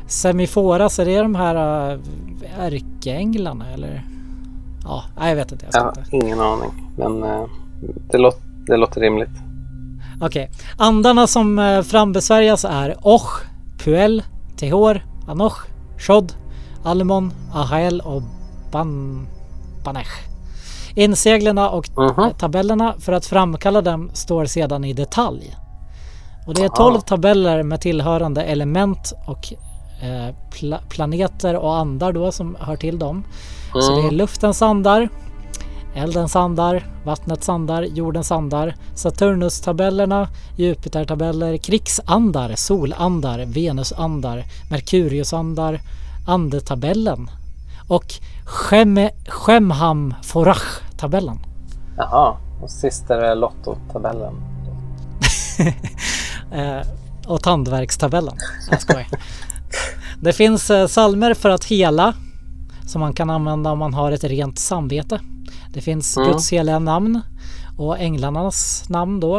[0.07, 1.99] Semiforas, är det de här äh,
[2.59, 4.03] ärkeänglarna eller?
[4.85, 5.65] Ja, nej, jag vet inte.
[5.65, 6.15] Jag ska har inte.
[6.15, 6.69] ingen aning.
[6.97, 7.45] Men eh,
[8.11, 9.29] det, låt, det låter rimligt.
[10.21, 10.51] Okej.
[10.77, 13.21] Andarna som eh, frambesvärjas är Och,
[13.83, 14.23] Puel,
[14.57, 15.57] Tehor, Anoch,
[15.99, 16.33] Shod,
[16.83, 18.21] Almon, Ahael och
[18.71, 19.27] Ban...
[19.83, 20.07] Banech.
[20.95, 22.23] Inseglerna och Mhm.
[22.23, 25.55] eh, tabellerna för att framkalla dem står sedan i detalj.
[26.47, 26.75] Och det är Aha.
[26.91, 29.53] 12 tabeller med tillhörande element och
[30.03, 33.23] eh, pla- planeter och andar då som hör till dem.
[33.81, 35.09] Så det är luftens andar,
[35.95, 45.79] eldens andar, vattnets andar, jordens andar, Saturnus-tabellerna, Jupiter-tabeller, krigsandar, solandar, Venus-andar, Merkurius-andar,
[46.27, 47.29] andetabellen
[47.87, 48.05] och
[48.45, 51.39] Shem- Shemham-Forach-tabellen.
[51.97, 52.37] Jaha.
[52.61, 54.33] Och sist är det Lotto-tabellen.
[56.51, 56.81] Eh,
[57.27, 58.37] och tandvärkstabellen.
[58.71, 59.07] Jag skojar.
[60.21, 62.13] Det finns eh, salmer för att hela
[62.87, 65.19] som man kan använda om man har ett rent samvete.
[65.73, 66.29] Det finns Mm.
[66.31, 67.21] Guds heliga namn
[67.77, 69.37] och änglarnas namn då.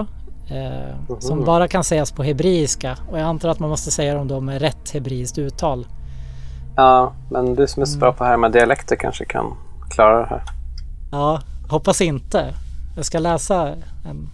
[0.50, 1.46] Eh, Som Mhm.
[1.46, 4.60] bara kan sägas på hebreiska och jag antar att man måste säga dem då med
[4.60, 5.86] rätt hebreiskt uttal.
[6.76, 9.46] Ja, men du som är så bra på det här med dialekter kanske kan
[9.90, 10.42] klara det här.
[11.12, 12.54] Ja, hoppas inte.
[12.96, 13.68] Jag ska läsa
[14.10, 14.30] en,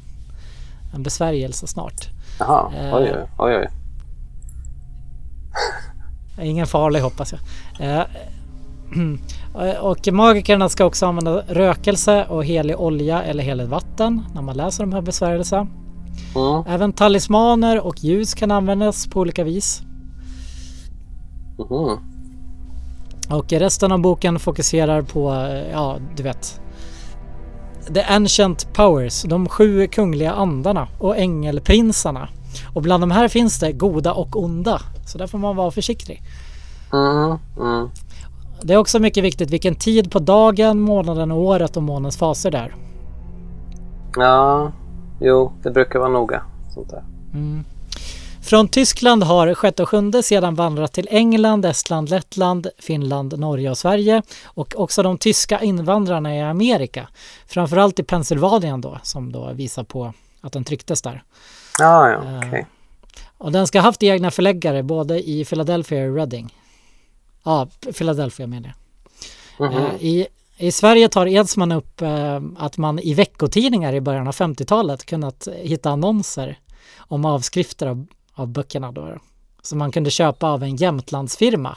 [0.95, 2.09] en besvärjelse snart.
[2.39, 2.95] Jaha, Eh.
[2.95, 3.57] oj, oj, oj.
[3.57, 3.69] oj.
[6.43, 7.41] Ingen farlig hoppas jag.
[7.99, 8.05] Eh,
[9.81, 14.85] och magikerna ska också använda rökelse och helig olja eller heligt vatten när man läser
[14.85, 15.67] de här besvärjelserna.
[16.37, 16.65] Mm.
[16.67, 19.83] Även talismaner och ljus kan användas på olika vis.
[21.59, 21.99] Mhm.
[23.31, 26.61] Och resten av boken fokuserar på, eh, ja du vet,
[27.95, 32.29] The Ancient Powers, de sju kungliga andarna och ängelprinsarna.
[32.75, 36.23] Och bland de här finns det goda och onda, så där får man vara försiktig.
[36.93, 37.39] Mm.
[37.61, 37.91] Mm.
[38.65, 42.51] Det är också mycket viktigt vilken tid på dagen, månaden och året och månens faser
[42.51, 42.75] det är.
[44.17, 44.73] Ja,
[45.21, 46.43] jo, det brukar vara noga.
[46.75, 47.03] Sånt där.
[48.43, 53.79] Från Tyskland har sjätte och sjunde sedan vandrat till England, Estland, Lettland, Finland, Norge och
[53.79, 57.09] Sverige och också de tyska invandrarna i Amerika.
[57.47, 61.23] Framförallt i Pennsylvanien då, som då visar på att den trycktes där.
[61.79, 62.67] Ja, ja, okej.
[63.39, 66.55] Och den ska ha haft egna förläggare både i Philadelphia och Reading.
[67.43, 68.73] Ja, Philadelphia menar
[69.59, 69.73] jag.
[69.73, 69.79] Mhm.
[69.79, 70.27] Eh, I,
[70.57, 75.49] I Sverige tar Edsman upp eh, att man i veckotidningar i början av 50-talet kunnat
[75.63, 76.59] hitta annonser
[76.99, 79.19] om avskrifter av, av böckerna då.
[79.63, 81.77] Som man kunde köpa av en Jämtlandsfirma.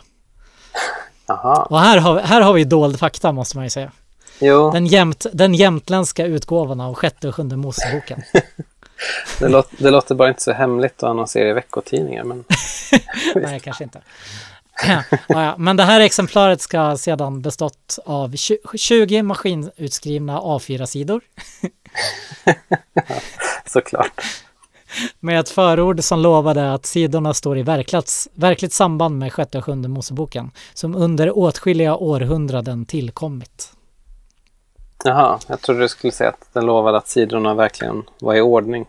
[1.27, 1.63] Jaha.
[1.63, 3.91] Och här har, här har vi dold fakta måste man ju säga.
[4.39, 8.21] Jo, Den, jämt, den jämtländska utgåvan av sjätte och sjunde Moseboken.
[9.39, 12.23] det, låter, det låter bara inte så hemligt att annonsera i veckotidningar.
[12.23, 12.43] Men...
[13.35, 14.01] Nej, kanske inte.
[15.27, 21.21] Ja, men det här exemplaret ska sedan bestått av tju- 20 maskinutskrivna A4-sidor
[23.65, 24.21] Såklart.
[25.19, 29.65] med ett förord som lovade att sidorna står i verkligt, verkligt samband med sjätte och
[29.65, 33.71] sjunde Moseboken som under åtskilliga århundraden tillkommit.
[35.03, 38.85] Jaha, jag trodde du skulle säga att den lovade att sidorna verkligen var i ordning.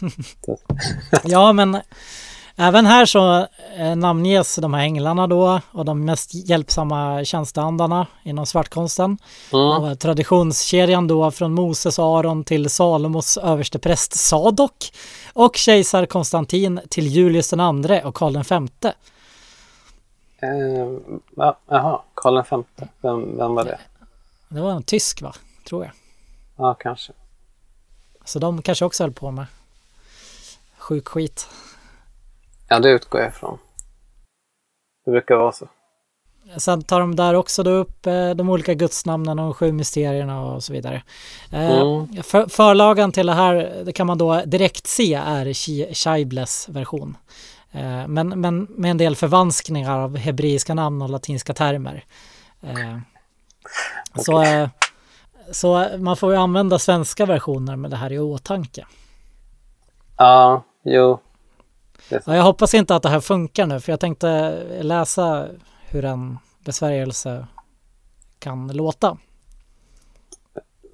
[1.24, 1.78] Ja, men
[2.56, 8.46] även här så eh, namnges de här änglarna då och de mest hjälpsamma tjänsteandarna inom
[8.46, 9.18] svartkonsten.
[9.52, 9.66] Mm.
[9.66, 14.92] Och traditionskedjan då från Moses Aron till Salomos överstepräst Sadok
[15.32, 18.94] och kejsar Konstantin till Julius den andre och Karl den femte.
[20.38, 20.98] Eh,
[21.36, 22.88] ja, jaha, Karl den femte.
[23.00, 23.78] Vem, vem var det?
[24.48, 25.32] Det var en tysk va,
[25.68, 25.92] tror jag.
[26.56, 27.12] Ja, kanske.
[28.24, 29.46] Så de kanske också höll på med
[30.78, 31.48] sjuk skit.
[32.74, 33.58] Ja, det utgår jag ifrån.
[35.04, 35.68] Det brukar vara så.
[36.56, 40.64] Sen tar de där också då upp eh, de olika gudsnamnen och sju mysterierna och
[40.64, 41.02] så vidare.
[41.52, 42.22] Eh, Mm.
[42.22, 45.54] för, förlagan till det här, det kan man då direkt se är
[45.94, 47.16] Scheibles version.
[47.72, 52.04] Eh, men, men med en del förvanskningar av hebreiska namn och latinska termer.
[52.62, 52.98] Eh,
[54.14, 54.44] så,
[55.52, 58.86] så man får ju använda svenska versioner med det här i åtanke.
[60.16, 61.20] Ja, jo.
[62.08, 64.50] Ja, jag hoppas inte att det här funkar nu för jag tänkte
[64.82, 65.46] läsa
[65.88, 67.46] hur en besvärjelse
[68.38, 69.16] kan låta.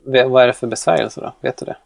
[0.06, 1.32] Ve- Vad är det för besvärjelse då?
[1.40, 1.76] Vet du det?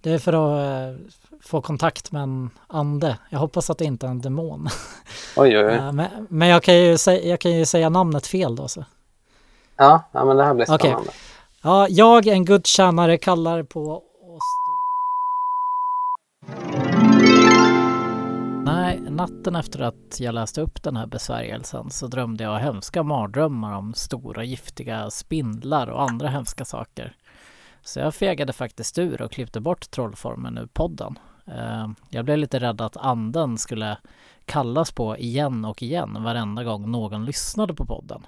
[0.00, 1.00] Det är för att eh,
[1.42, 3.18] få kontakt med en ande.
[3.30, 4.68] Jag hoppas att det inte är en demon.
[5.36, 5.74] Oj, oj, oj.
[5.74, 8.68] Eh, men men jag, kan ju säga, jag kan ju säga namnet fel då.
[8.68, 8.84] Så.
[9.76, 11.10] Ja, ja men det här blir spännande.
[11.62, 14.02] Ja, jag, en gudstjänare, kallar på
[18.64, 23.72] Nej, natten efter att jag läste upp den här besvärjelsen så drömde jag hemska mardrömmar
[23.72, 27.16] om stora giftiga spindlar och andra hemska saker.
[27.82, 31.18] Så jag fegade faktiskt ur och klippte bort trollformen ur podden.
[31.46, 33.98] Eh, jag blev lite rädd att anden skulle
[34.44, 38.26] kallas på igen och igen varenda gång någon lyssnade på podden.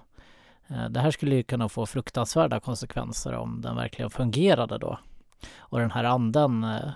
[0.68, 4.98] Eh, det här skulle ju kunna få fruktansvärda konsekvenser om den verkligen fungerade då.
[5.58, 6.90] Och den här anden eh,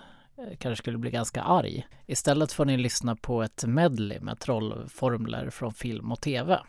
[0.58, 1.86] kanske skulle bli ganska arg.
[2.06, 6.60] Istället får ni lyssna på ett medley med trollformler från film och tv.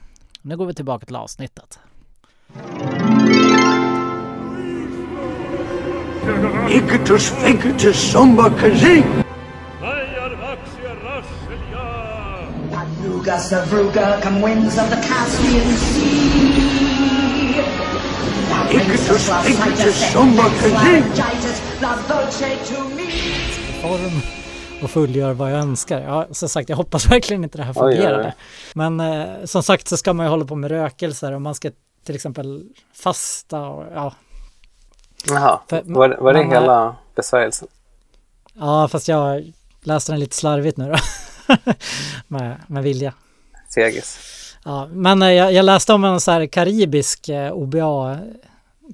[0.42, 1.80] Nu går vi tillbaka till avsnittet.
[6.70, 9.04] Igitus vegetus summa kazing.
[12.74, 17.02] Aruga Savruga, come winds of the Caspian Sea.
[18.72, 21.04] Igitus vegetus summa kazing.
[21.82, 23.41] La dolce to me.
[23.82, 24.22] Form
[24.84, 26.02] och fullgör vad jag önskar.
[26.02, 28.34] Ja, som sagt, jag hoppas verkligen inte det här fungerade.
[28.76, 31.72] Men eh, som sagt så ska man ju hålla på med rökelser och man ska
[32.06, 32.64] till exempel
[32.94, 34.14] fasta och ja,
[35.28, 37.68] Jaha, För- var, var det men, hela besvärjelsen?
[38.54, 40.98] ja fast jag läste den lite slarvigt nu då.
[42.28, 43.14] med, med vilja.
[43.70, 44.20] Segis.
[44.66, 48.20] Ja, men eh, jag, jag läste om en så här karibisk eh, OBA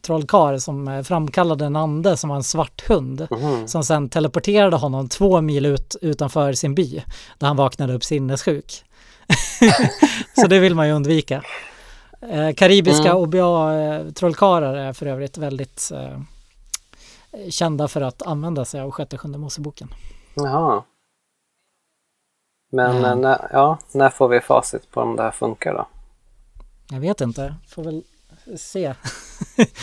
[0.01, 3.67] trollkarl som eh, framkallade en ande som var en svart hund Mhm.
[3.67, 7.03] som sen teleporterade honom två mil ut utanför sin by
[7.37, 8.83] där han vaknade upp sinnessjuk.
[10.41, 11.43] så det vill man ju undvika.
[12.21, 13.17] Eh, karibiska Mm.
[13.17, 16.19] OBA-trollkarlar är för övrigt väldigt eh,
[17.49, 19.93] kända för att använda sig av sjätte sjunde Moseboken.
[20.35, 20.83] Jaha.
[22.71, 23.05] Men Mm.
[23.05, 25.87] eh, när, ja, när får vi facit på om det här funkar då?
[26.91, 28.03] Jag vet inte, får väl
[28.57, 28.93] se.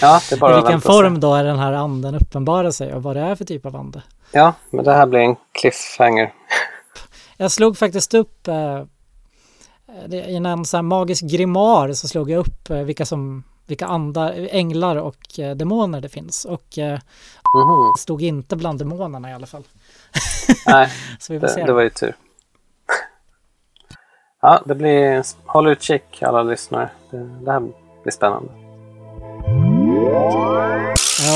[0.00, 3.02] Ja, det är bara I vilken form då är den här anden uppenbarar sig och
[3.02, 4.02] vad det är för typ av ande.
[4.32, 6.32] Ja, men det här blir en cliffhanger.
[7.36, 8.82] Jag slog faktiskt upp eh,
[10.10, 14.96] i en sån magisk grimoire så slog jag upp eh, vilka som vilka andar, änglar
[14.96, 16.98] och eh, demoner det finns och eh,
[17.54, 17.94] Mhm.
[17.98, 19.64] stod inte bland demonerna i alla fall.
[20.66, 20.88] Nej,
[21.28, 22.16] det, det var ju tur.
[24.42, 25.24] Ja, det blir...
[25.46, 26.90] Håll utkik alla lyssnare.
[27.10, 27.60] Det, det här
[28.02, 28.52] blir spännande.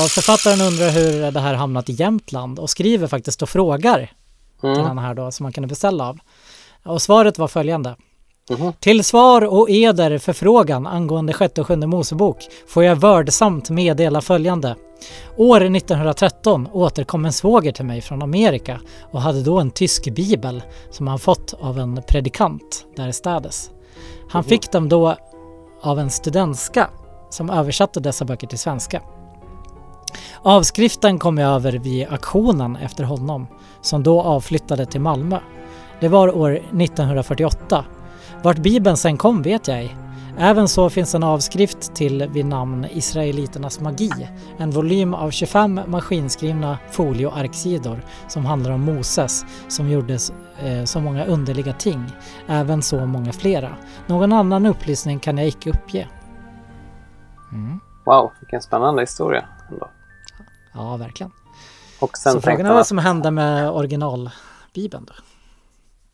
[0.03, 4.11] Och författaren undrar hur det här hamnat i Jämtland och skriver faktiskt och frågar
[4.61, 4.83] till Mm.
[4.83, 6.19] den här då som man kunde beställa av.
[6.85, 7.95] Och svaret var följande.
[8.49, 8.73] Mhm.
[8.79, 14.75] Till svar och eder förfrågan angående sjätte och sjunde Mosebok får jag vördsamt meddela följande.
[15.37, 18.79] År 1913 återkom en svåger till mig från Amerika
[19.11, 23.69] och hade då en tysk bibel som han fått av en predikant därstädes.
[24.29, 25.15] Han fick dem då
[25.81, 26.89] av en studentska
[27.29, 29.01] som översatte dessa böcker till svenska.
[30.41, 33.47] Avskriften kom jag över vid auktionen efter honom
[33.81, 35.39] som då avflyttade till Malmö.
[35.99, 37.85] Det var år 1948.
[38.43, 39.95] Vart Bibeln sen kom vet jag ej.
[40.41, 44.11] Även så finns en avskrift till vid namn Israeliternas magi,
[44.57, 50.13] en volym av 25 maskinskrivna folioarksidor som handlar om Moses som gjorde
[50.63, 52.05] eh, så många underliga ting,
[52.47, 53.69] även så många flera.
[54.07, 56.07] Någon annan upplysning kan jag icke uppge.
[57.51, 57.79] Mm.
[58.05, 59.45] Wow, vilken spännande historia.
[59.71, 59.89] Ändå.
[60.73, 61.31] Ja, verkligen.
[61.99, 65.13] Och sen så frågan är vad som hände med originalbibeln då?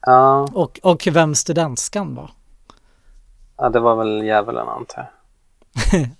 [0.02, 2.32] ja, Och, och vem studentskan var.
[3.58, 5.12] ja, det var väl djävulen antar jag.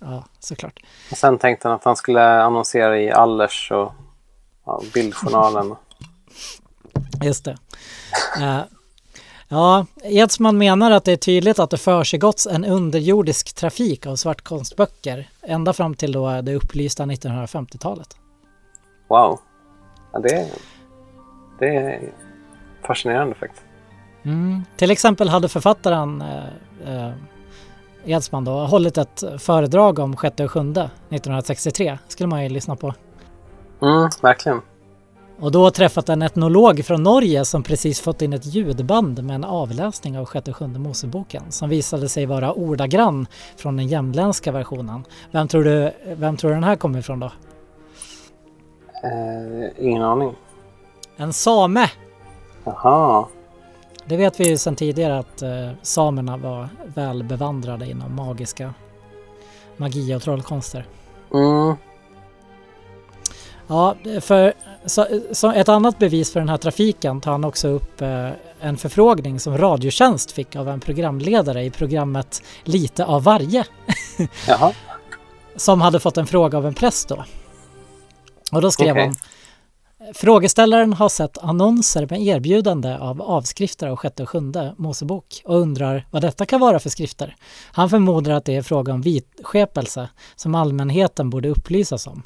[0.00, 0.80] ja, såklart.
[1.10, 3.92] Och sen tänkte han att han skulle annonsera i Allers och
[4.66, 5.74] ja, Bildjournalen.
[7.22, 7.56] Just det.
[9.48, 15.28] Ja, Edsman menar att det är tydligt att det försiggått en underjordisk trafik av svartkonstböcker
[15.42, 18.16] ända fram till då det upplysta 1950-talet.
[19.08, 19.40] Wow.
[20.12, 20.48] Ja, det,
[21.58, 22.12] det är
[22.86, 23.64] fascinerande faktiskt.
[24.22, 24.64] Mm.
[24.76, 27.12] Till exempel hade författaren eh, eh,
[28.04, 31.98] Edsman då hållit ett föredrag om sjätte och sjunde 1963.
[32.08, 32.94] skulle man ju lyssna på.
[33.82, 34.60] Mm, verkligen.
[35.40, 39.44] Och då träffat en etnolog från Norge som precis fått in ett ljudband med en
[39.44, 43.26] avläsning av sjätte och sjunde Moseboken som visade sig vara ordagrann
[43.56, 45.04] från den jämtländska versionen.
[45.30, 47.32] Vem tror du, vem tror du den här kommer ifrån då?
[49.04, 50.34] Eh, ingen aning.
[51.16, 51.90] En same!
[52.64, 53.26] Jaha.
[54.04, 58.74] Det vet vi ju sedan tidigare att eh, samerna var väl bevandrade inom magiska
[59.76, 60.86] magi och trollkonster.
[61.34, 61.76] Mm.
[63.66, 64.52] Ja, för
[64.86, 68.28] så, så ett annat bevis för den här trafiken tar han också upp eh,
[68.60, 73.64] en förfrågning som Radiotjänst fick av en programledare i programmet Lite av varje.
[75.56, 77.24] Som hade fått en fråga av en präst då.
[78.52, 79.04] Och då skrev Okej.
[79.04, 79.14] han
[80.14, 86.06] Frågeställaren har sett annonser med erbjudande av avskrifter av sjätte och sjunde Mosebok och undrar
[86.10, 87.36] vad detta kan vara för skrifter.
[87.72, 92.22] Han förmodar att det är fråga om vitskepelse som allmänheten borde upplysas om.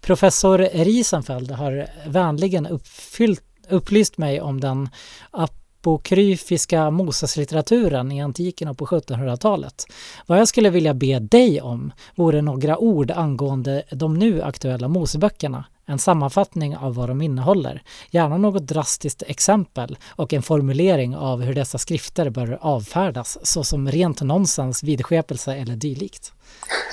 [0.00, 4.88] Professor Riesenfeld har vänligen uppfyllt, upplyst mig om den
[5.30, 9.84] apokryfiska Moseslitteraturen i antiken och på 1700-talet.
[10.26, 15.64] Vad jag skulle vilja be dig om vore några ord angående de nu aktuella Moseböckerna,
[15.90, 21.54] en sammanfattning av vad de innehåller, gärna något drastiskt exempel och en formulering av hur
[21.54, 26.32] dessa skrifter bör avfärdas såsom rent nonsens, vidskepelse eller dylikt.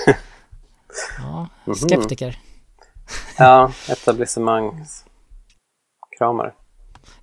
[1.20, 2.40] Ja, skeptiker.
[3.38, 6.54] Ja, etablissemangskramare.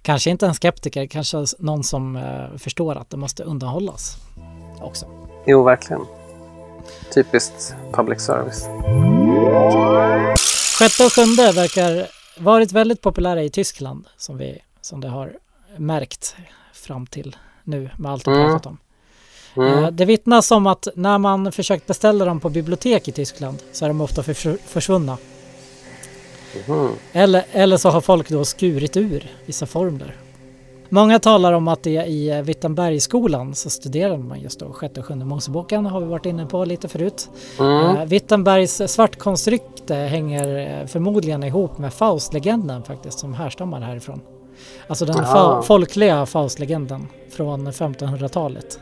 [0.03, 4.17] Kanske inte en skeptiker, kanske någon som eh, förstår att det måste undanhållas
[4.81, 5.07] också.
[5.47, 6.03] Jo, verkligen.
[7.15, 8.69] Typiskt public service.
[10.79, 12.07] Sjätte och sjunde verkar
[12.39, 15.33] varit väldigt populära i Tyskland som, vi, som det har
[15.77, 16.37] märkt
[16.73, 18.47] fram till nu med allt vi Mm.
[18.51, 18.79] pratat om.
[19.57, 19.85] Mm.
[19.85, 23.85] Eh, Det vittnas om att när man försökt beställa dem på bibliotek i Tyskland så
[23.85, 25.19] är de ofta förs- försvunna.
[26.69, 26.91] Mhm.
[27.13, 30.17] Eller, eller så har folk då skurit ur vissa formler.
[30.89, 35.07] Många talar om att det i eh, Wittenbergskolan så studerar man just då sjätte och
[35.07, 37.29] sjunde Moseboken har vi varit inne på lite förut.
[37.61, 37.97] Mm.
[37.97, 44.21] Eh, Wittenbergs svartkonstrykte hänger eh, förmodligen ihop med Faustlegenden faktiskt som härstammar härifrån.
[44.87, 48.79] Alltså den fa- folkliga Faustlegenden från 1500-talet.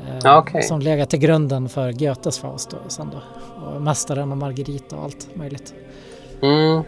[0.00, 0.62] Eh, Ja, okej.
[0.62, 3.20] Som legat till grunden för Goethes Faust och sen då.
[3.74, 5.74] Och Mästaren och Margarita och allt möjligt.
[6.42, 6.82] Mm.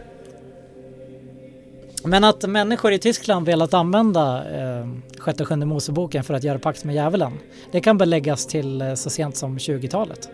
[2.07, 4.87] Men att människor i Tyskland velat använda eh,
[5.17, 7.33] sjätte och sjunde Moseboken för att göra pakt med djävulen.
[7.71, 10.29] Det kan beläggas till eh, så sent som 20-talet.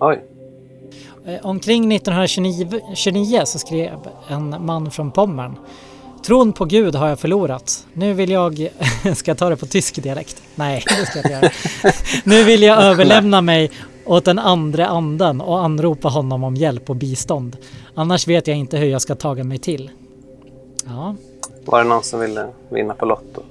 [0.00, 0.24] Oj.
[1.26, 3.98] Eh, omkring 1929 29 så skrev
[4.28, 5.56] en man från Pommern
[6.26, 7.86] Tron på Gud har jag förlorat.
[7.92, 8.68] Nu vill jag...
[9.16, 10.42] ska jag ta det på tysk dialekt?
[10.54, 11.52] Nej, det ska jag inte göra.
[12.24, 13.70] nu vill jag överlämna mig
[14.04, 17.56] åt den andra anden och anropa honom om hjälp och bistånd.
[17.94, 19.90] Annars vet jag inte hur jag ska taga mig till.
[20.86, 21.14] Ja,
[21.64, 23.42] Var det någon som ville vinna på Lotto?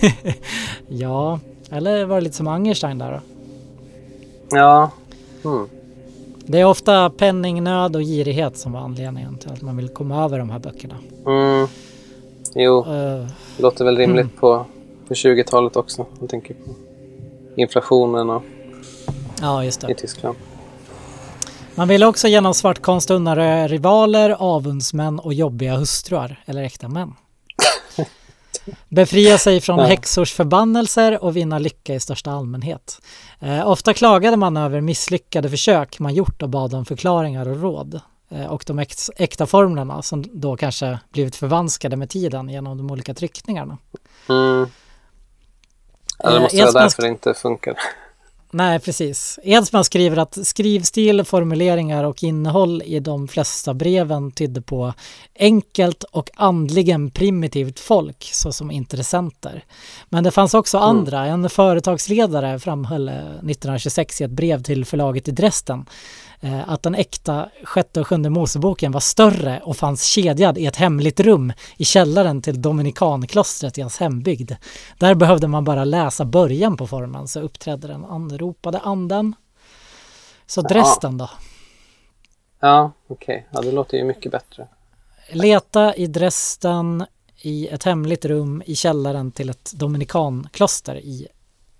[0.88, 1.40] ja.
[1.70, 3.20] Eller var det lite som Angerstein där då?
[4.56, 4.90] Ja.
[5.44, 5.68] Mm.
[6.48, 10.38] Det är ofta penningnöd och girighet som var anledningen till att man vill komma över
[10.38, 10.94] de här böckerna.
[11.26, 11.66] Mm.
[12.54, 13.26] Jo, Eh,
[13.58, 14.66] låter väl rimligt på,
[15.08, 16.06] på 20-talet också.
[16.20, 16.70] Jag tänker på
[17.56, 18.42] inflationen och,
[19.40, 19.92] ja, just det.
[19.92, 20.36] i Tyskland.
[21.76, 27.14] Man ville också genom svartkonst undanröja rivaler, avundsmän och jobbiga hustruar eller äkta män.
[28.88, 29.84] Befria sig från Ja.
[29.84, 32.98] häxors förbannelser och vinna lycka i största allmänhet.
[33.40, 38.00] Eh, ofta klagade man över misslyckade försök man gjort och bad om förklaringar och råd.
[38.30, 42.90] Eh, och de äkt, äkta formlerna som då kanske blivit förvanskade med tiden genom de
[42.90, 43.78] olika tryckningarna.
[44.28, 44.66] Mm.
[46.18, 47.74] Ja, det Eh, måste vara Edsmans- därför det inte funkar.
[48.50, 49.38] Nej, precis.
[49.42, 54.92] Edsman skriver att skrivstil, formuleringar och innehåll i de flesta breven tydde på
[55.38, 59.64] enkelt och andligen primitivt folk såsom intressenter.
[60.08, 61.26] Men det fanns också andra.
[61.26, 65.86] En företagsledare framhöll eh, 1926 i ett brev till förlaget i Dresden
[66.35, 66.35] eh,
[66.66, 71.20] att den äkta sjätte och sjunde Moseboken var större och fanns kedjad i ett hemligt
[71.20, 74.52] rum i källaren till Dominikanklostret i hans hembygd.
[74.98, 79.34] Där behövde man bara läsa början på formen så uppträdde den anropade anden.
[80.46, 81.30] Så Dresden då?
[82.60, 83.46] Ja, okej.
[83.50, 84.68] Ja, det låter ju mycket bättre.
[85.32, 87.04] Leta i Dresden
[87.42, 91.26] i ett hemligt rum i källaren till ett Dominikankloster i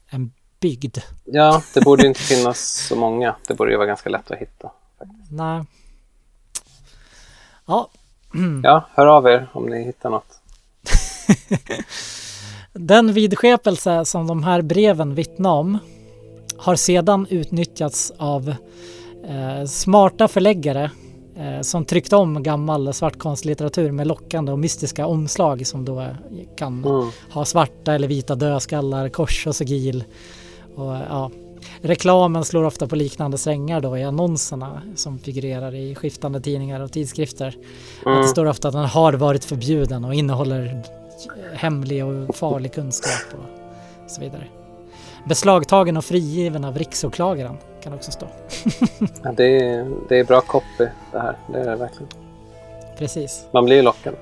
[0.09, 0.99] en bygd.
[1.25, 3.35] Ja, det borde inte finnas så många.
[3.49, 4.71] Det borde ju vara ganska lätt att hitta.
[5.31, 5.65] Nej.
[7.67, 7.89] Ja,
[8.63, 10.41] Ja, hör av er om ni hittar något.
[12.73, 15.79] Den vidskepelse som de här breven vittnar om
[16.57, 18.55] har sedan utnyttjats av
[19.29, 20.91] eh, smarta förläggare
[21.37, 26.07] eh, som tryckt om gammal svartkonstlitteratur med lockande och mystiska omslag som då
[26.57, 27.11] kan Mm.
[27.31, 30.05] ha svarta eller vita dödskallar, kors och sigil.
[30.77, 31.31] Och, ja.
[31.81, 36.93] Reklamen slår ofta på liknande strängar då i annonserna som figurerar i skiftande tidningar och
[36.93, 37.47] tidskrifter.
[37.47, 37.55] Att
[38.05, 38.27] det Mm.
[38.29, 40.83] står ofta att den har varit förbjuden och innehåller
[41.55, 44.45] hemlig och farlig kunskap och så vidare.
[45.25, 48.27] Beslagtagen och frigiven av riksåklagaren kan också stå.
[49.23, 51.37] Ja, det, är, det är bra copy det här.
[51.53, 52.09] Det är det verkligen.
[52.99, 53.47] Precis.
[53.53, 54.15] Man blir ju lockad.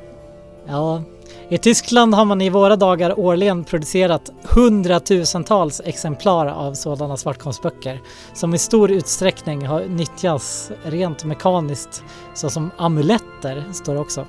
[0.66, 1.02] Ja,
[1.49, 8.01] i Tyskland har man i våra dagar årligen producerat hundratusentals exemplar av sådana svartkonstböcker
[8.34, 14.26] som i stor utsträckning har nyttjats rent mekaniskt såsom amuletter, står det också.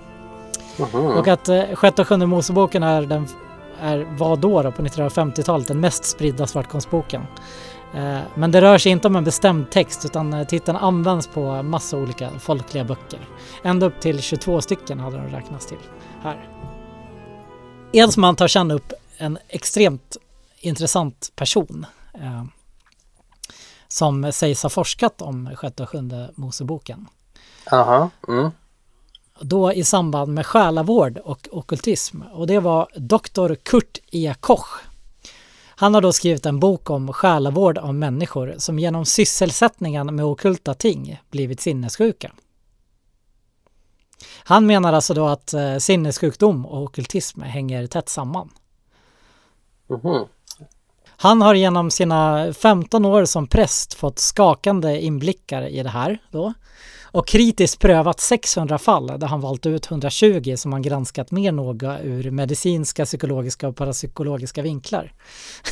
[0.77, 1.05] Mhm.
[1.05, 3.27] Och att eh, sjätte och sjunde Moseboken är, den,
[3.81, 7.21] är var då, då på 1950-talet den mest spridda svartkonstboken.
[7.93, 11.63] Eh, men det rör sig inte om en bestämd text utan eh, titeln används på
[11.63, 13.19] massa olika folkliga böcker.
[13.63, 15.77] Ända upp till 22 stycken hade de räknats till
[16.23, 16.49] här.
[17.95, 20.17] Edsman tar sedan upp en extremt
[20.59, 22.43] intressant person eh,
[23.87, 27.07] som sägs ha forskat om sjätte och sjunde Moseboken.
[27.71, 28.09] Aha.
[28.27, 28.51] Mm.
[29.39, 34.35] Då i samband med själavård och okkultism och det var doktor Kurt E.
[34.39, 34.81] Koch.
[35.67, 40.73] Han har då skrivit en bok om själavård av människor som genom sysselsättningen med okulta
[40.73, 42.31] ting blivit sinnessjuka.
[44.47, 48.49] Han menar alltså då att eh, sinnessjukdom och okkultism hänger tätt samman.
[49.87, 50.25] Mhm.
[51.17, 56.53] Han har genom sina 15 år som präst fått skakande inblickar i det här då
[57.03, 61.99] och kritiskt prövat 600 fall där han valt ut 120 som han granskat mer noga
[61.99, 65.13] ur medicinska, psykologiska och parapsykologiska vinklar.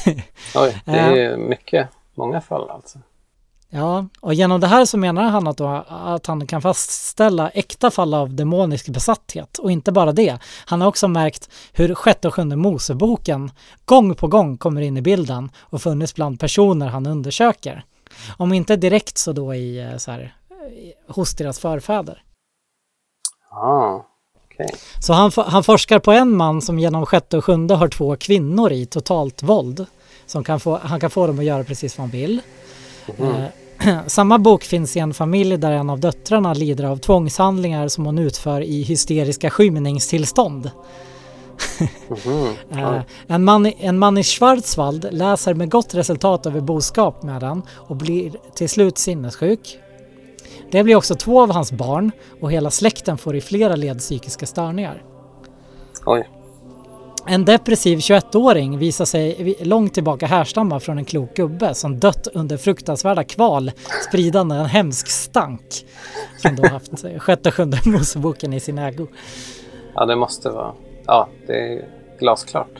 [0.55, 2.99] Oj, det är mycket, många fall alltså.
[3.75, 7.91] Ja, och genom det här så menar han att, då, att han kan fastställa äkta
[7.91, 9.57] fall av demonisk besatthet.
[9.57, 13.51] Och inte bara det, han har också märkt hur sjätte och sjunde Moseboken
[13.85, 17.85] gång på gång kommer in i bilden och funnits bland personer han undersöker.
[18.37, 20.35] Om inte direkt så då i eh, så här,
[21.07, 22.23] hos deras förfäder.
[23.49, 24.05] Ah,
[24.45, 24.69] okej.
[24.99, 28.71] Så han, han forskar på en man som genom sjätte och sjunde har två kvinnor
[28.71, 29.85] i totalt våld.
[30.25, 32.41] Som kan få, han kan få dem att göra precis vad han vill.
[33.17, 33.45] Eh,
[34.07, 38.17] samma bok finns i en familj där en av döttrarna lider av tvångshandlingar som hon
[38.19, 40.71] utför i hysteriska skymningstillstånd.
[42.09, 42.47] Mhm.
[42.71, 47.41] Eh, en, man, i- en man i Schwarzwald läser med gott resultat över boskap med
[47.41, 49.77] den och blir till slut sinnessjuk.
[50.71, 52.11] Det blir också två av hans barn
[52.41, 55.03] och hela släkten får i flera led psykiska störningar.
[56.05, 56.29] Oj.
[57.25, 62.57] En depressiv 21-åring visar sig långt tillbaka härstamma från en klok gubbe som dött under
[62.57, 63.71] fruktansvärda kval
[64.07, 65.85] spridande en hemsk stank.
[66.37, 69.07] Som då haft eh, sjätte och sjunde Moseboken i sin ägo.
[69.95, 70.73] Ja, det måste vara...
[71.05, 71.85] Ja, det är
[72.19, 72.71] glasklart.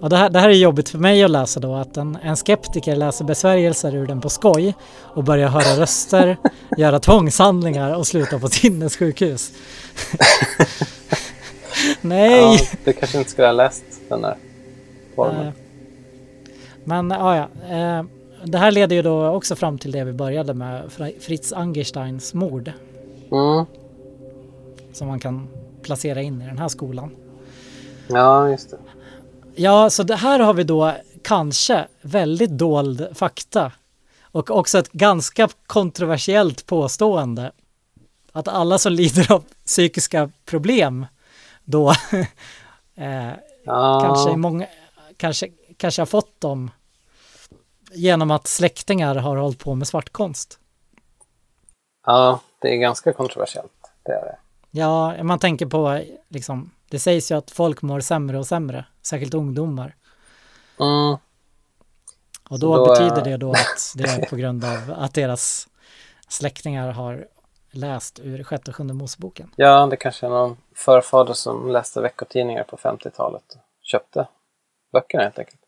[0.00, 2.36] Och det, här, det här är jobbigt för mig att läsa då, att en, en
[2.36, 6.36] skeptiker läser besvärjelser ur den på skoj och börjar höra röster,
[6.76, 9.52] göra tvångshandlingar och sluta på sinnessjukhus.
[12.00, 12.54] Nej!
[12.54, 14.36] Ja, du kanske inte skulle ha läst den där
[15.14, 15.46] formen.
[15.46, 15.52] Eh,
[16.84, 17.76] Men ja, ja.
[17.76, 18.04] eh,
[18.44, 22.34] Det här leder ju då också fram till det vi började med Fri- Fritz Angersteins
[22.34, 22.72] mord
[23.32, 23.64] Mm.
[24.92, 25.48] som man kan
[25.82, 27.10] placera in i den här skolan.
[28.08, 28.76] Ja, just det.
[29.54, 33.72] Ja, så det här har vi då kanske väldigt dold fakta
[34.22, 37.52] och också ett ganska kontroversiellt påstående
[38.32, 41.06] att alla som lider av psykiska problem
[41.64, 41.90] då
[42.94, 43.32] eh,
[43.64, 44.66] Ja, kanske, många,
[45.16, 46.70] kanske, kanske har fått dem
[47.92, 50.58] genom att släktingar har hållit på med svartkonst.
[52.06, 53.72] ja, det är ganska kontroversiellt.
[54.02, 54.36] Det är det.
[54.70, 59.34] Ja, man tänker på liksom, det sägs ju att folk mår sämre och sämre, särskilt
[59.34, 59.96] ungdomar.
[60.80, 61.16] Mm.
[62.48, 65.68] Och då, då, betyder det då att det är på grund av att deras
[66.28, 67.26] släktingar har
[67.72, 69.50] läst ur sjätte och sjunde Moseboken.
[69.56, 74.28] Ja, det kanske är någon förfader som läste veckotidningar på 50-talet och köpte
[74.92, 75.58] böckerna helt enkelt.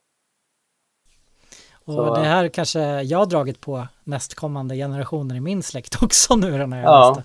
[1.85, 6.37] Och Så- det här kanske jag har dragit på nästkommande generationer i min släkt också
[6.37, 7.09] nu när jag Ja.
[7.09, 7.25] läste.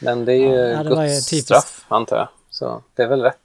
[0.00, 1.46] Men det är ju Ja, det ju Guds typiskt.
[1.46, 2.28] straff, antar jag.
[2.50, 3.36] Så det är väl rätt.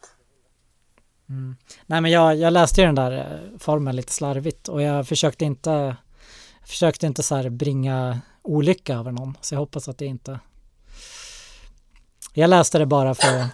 [1.85, 5.45] Nej men jag, jag läste ju den där eh, formen lite slarvigt och jag försökte
[5.45, 5.95] inte
[6.65, 10.39] försökte inte så här bringa olycka över någon så jag hoppas att det inte
[12.37, 13.45] jag läste det bara för,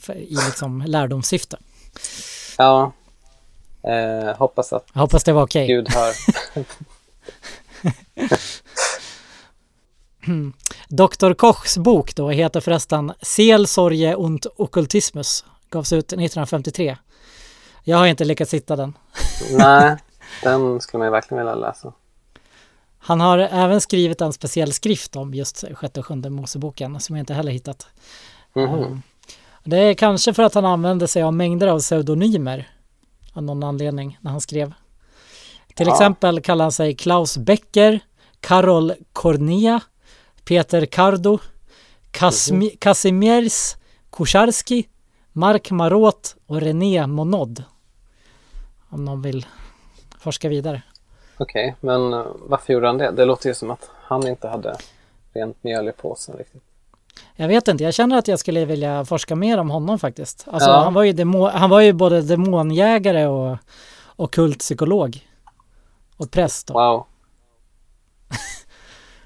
[0.00, 1.56] för i liksom lärdomssyfte.
[2.58, 2.92] Ja.
[3.82, 5.66] Eh, hoppas att Jag hoppas det var okej.
[5.66, 6.14] Gud hör.
[10.88, 11.34] Dr.
[11.34, 15.44] Kochs bok då heter förresten Seelsorge und Okkultismus.
[15.70, 16.96] Gavs ut 1953.
[17.84, 18.98] Jag har inte lyckats hitta den.
[19.50, 19.96] Nej,
[20.42, 21.92] den skulle man ju verkligen vilja läsa.
[23.06, 27.22] Han har även skrivit en speciell skrift om just sjätte och sjunde Moseboken som jag
[27.22, 27.86] inte heller hittat.
[28.56, 29.02] Mm.
[29.64, 32.68] Det är kanske för att han använde sig av mängder av pseudonymer
[33.32, 34.72] av någon anledning när han skrev.
[35.74, 35.92] Till Ja.
[35.92, 38.00] exempel kallar han sig Klaus Becker,
[38.40, 39.80] Karol Kornia,
[40.44, 41.38] Peter Kardo,
[42.12, 43.76] Kasmi- Kazimierz
[44.12, 44.88] Kucharski,
[45.32, 47.64] Mark Marot och René Monod.
[48.88, 49.46] Om någon vill
[50.18, 50.82] forska vidare.
[51.36, 53.10] Okej, men eh, varför gjorde han det?
[53.10, 54.76] Det låter ju som att han inte hade
[55.34, 56.62] rent mjöl i påsen riktigt.
[57.36, 60.44] Jag vet inte, jag känner att jag skulle vilja forska mer om honom faktiskt.
[60.50, 60.80] Alltså, Ja.
[60.84, 63.56] han, var ju demo, han var ju både demonjägare och,
[64.04, 65.28] och kultpsykolog.
[66.16, 66.66] Och präst.
[66.66, 66.74] Då.
[66.74, 67.06] Wow.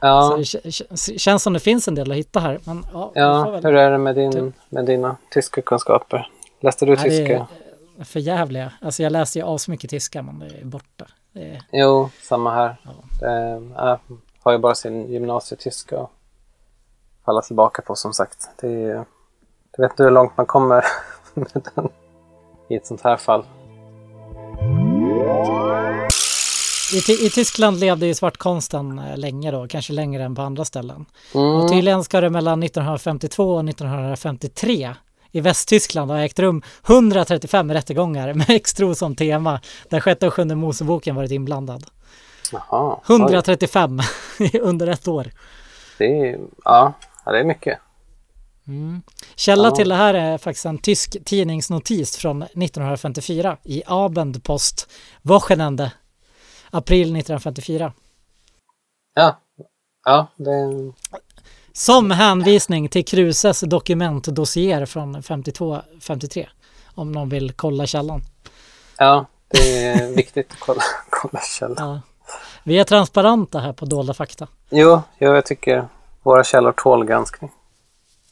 [0.00, 2.60] Ja, det känns som det finns en del att hitta här.
[2.64, 4.54] Men, ja, ja väl- hur är det med, din, Typ.
[4.68, 6.30] med dina tyska kunskaper?
[6.60, 7.46] Läste du tyska?
[8.04, 8.72] för jävliga.
[8.82, 11.06] Alltså jag läste ju asmycket tyska men det är borta.
[11.38, 12.76] Det Jo, samma här.
[13.20, 13.98] Det, jag
[14.42, 16.10] har ju bara sin gymnasietyska att
[17.24, 18.50] falla tillbaka på som sagt.
[18.60, 19.04] Det är,
[19.76, 20.84] jag vet inte hur långt man kommer
[21.34, 21.88] med den
[22.68, 23.44] i ett sånt här fall.
[26.92, 31.06] I, I Tyskland levde ju svartkonsten eh, länge då, kanske längre än på andra ställen.
[31.34, 31.46] Mm.
[31.46, 34.94] Och tydligen ska det mellan 1952 och 1953
[35.32, 40.54] i Västtyskland ha ägt rum 135 rättegångar med Extro som tema, där sjätte och sjunde
[40.54, 41.84] Moseboken varit inblandad.
[42.52, 43.14] Jaha, oj.
[43.14, 44.00] 135
[44.60, 45.30] under ett år.
[45.98, 46.92] Det är, ja,
[47.24, 47.78] det är mycket.
[49.34, 49.74] Källa Ja.
[49.76, 54.90] till det här är faktiskt en tysk tidningsnotis från 1954 i Abendpost
[55.22, 55.92] Wochenende,
[56.70, 57.92] april 1954.
[59.14, 59.40] Ja,
[60.04, 60.50] ja det,
[61.78, 66.46] Som hänvisning till Kruses dokumentdossier från 52-53
[66.94, 68.22] om någon vill kolla källan.
[68.96, 71.76] ja, det är viktigt att kolla, kolla källan.
[71.88, 72.00] Ja.
[72.64, 74.46] Vi är transparenta här på Dolda fakta.
[74.70, 75.88] Jo, jo, jag tycker
[76.22, 77.50] våra källor tål granskning.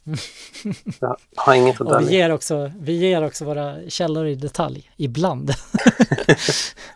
[1.00, 2.10] Jag har inget att vi dölja.
[2.10, 5.50] ger också, vi ger också våra källor i detalj, ibland.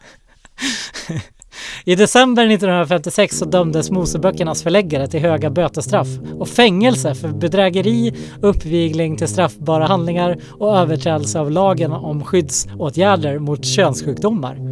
[1.85, 6.09] I december 1956 så dömdes Moseböckernas förläggare till höga bötesstraff
[6.39, 13.65] och fängelse för bedrägeri, uppvigling till straffbara handlingar och överträdelse av lagen om skyddsåtgärder mot
[13.65, 14.57] könssjukdomar.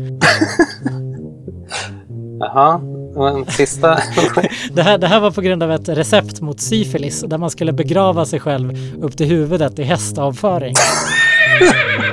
[2.41, 2.79] Jaha,
[3.15, 3.99] men sista...
[4.73, 7.73] Det här, det här var på grund av ett recept mot syfilis där man skulle
[7.73, 10.75] begrava sig själv upp till huvudet i hästavföring.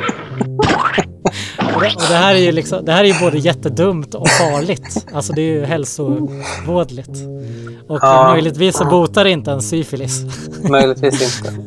[1.76, 5.06] Och det, här är ju liksom, det här är ju både jättedumt och farligt.
[5.14, 7.10] Alltså det är ju hälsovådligt.
[7.88, 8.28] Och Ja.
[8.32, 10.22] möjligtvis så botar det inte en syfilis.
[10.70, 11.62] Möjligtvis inte.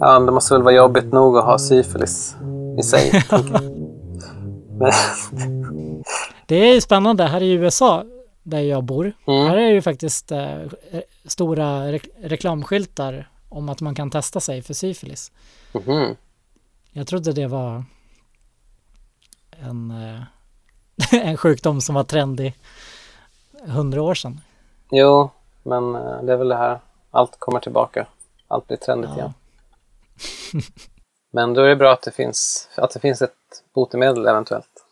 [0.00, 2.36] Ja, det måste väl vara jobbigt nog att ha syfilis
[2.78, 3.22] i sig.
[6.46, 7.24] Det är ju spännande.
[7.26, 8.04] Här i USA,
[8.42, 9.46] där jag bor, Mm.
[9.46, 10.56] här är ju faktiskt eh,
[11.24, 15.32] stora re- reklamskyltar om att man kan testa sig för syfilis.
[15.72, 16.16] mhm.
[16.92, 17.84] Jag trodde det var
[19.62, 20.22] en, eh,
[21.28, 22.54] en sjukdom som var trendig
[23.66, 24.40] hundra år sedan.
[24.90, 25.30] Jo,
[25.62, 26.80] men eh, det är väl det här.
[27.10, 28.06] Allt kommer tillbaka.
[28.48, 29.16] Allt blir trendigt Ja.
[29.18, 29.32] igen.
[31.34, 33.32] Men då är det bra att det finns, att det finns ett
[33.74, 34.84] botemedel eventuellt.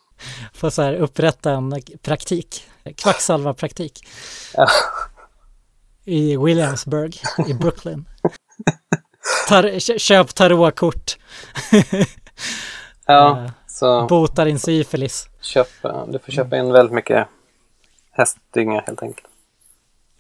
[0.54, 2.64] Får så här upprätta en praktik,
[2.96, 4.08] kvacksalvarpraktik
[4.54, 4.68] Ja.
[6.04, 8.04] i Williamsburg i Brooklyn.
[9.48, 11.18] Tar, kö- köp tarotkort,
[13.06, 13.50] Ja, Eh,
[13.80, 15.28] så botar din syfilis.
[15.40, 17.26] köp, eh, du får köpa in väldigt mycket
[18.10, 19.26] hästdynga helt enkelt.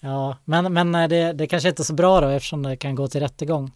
[0.00, 2.94] Ja, men, men eh, det, det kanske inte är så bra då eftersom det kan
[2.94, 3.72] gå till rättegång.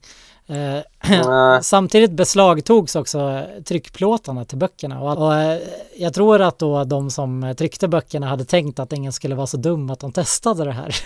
[0.47, 1.61] Eh.
[1.63, 5.61] Samtidigt beslagtogs också tryckplåtarna till böckerna och, och eh,
[5.97, 9.57] jag tror att då de som tryckte böckerna hade tänkt att ingen skulle vara så
[9.57, 10.97] dum att de testade det här.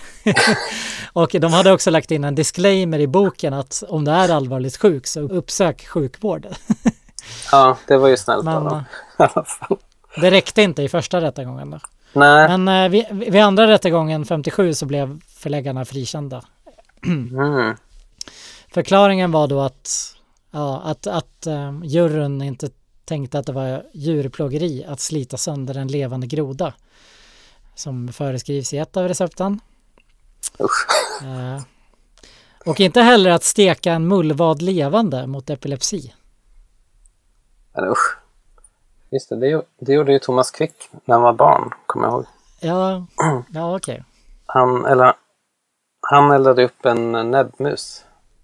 [1.13, 4.77] och de hade också lagt in en disclaimer i boken att om det är allvarligt
[4.77, 6.47] sjuk så uppsök sjukvård.
[7.51, 8.83] Ja, det var ju snällt Men av dem.
[9.19, 9.43] eh,
[10.21, 11.79] det räckte inte i första rättegången då.
[12.13, 12.57] Nej.
[12.57, 16.41] Men eh, vid, vid andra rättegången 57 så blev förläggarna frikända.
[17.05, 17.75] Mm.
[18.73, 20.15] Förklaringen var då att,
[20.51, 22.69] ja, att, att um, juryn inte
[23.05, 26.73] tänkte att det var djurplågeri att slita sönder en levande groda
[27.75, 29.59] som föreskrivs i ett av recepten.
[31.21, 31.61] Eh,
[32.65, 36.13] och inte heller att steka en mullvad levande mot epilepsi.
[37.79, 38.17] Men usch.
[39.11, 42.25] Just det, det, det gjorde ju Thomas Quick när han var barn, kommer jag ihåg.
[42.59, 43.05] Ja,
[43.49, 44.03] ja okej.
[44.45, 45.13] Han, eller,
[46.01, 48.03] han eldade upp en näbbmus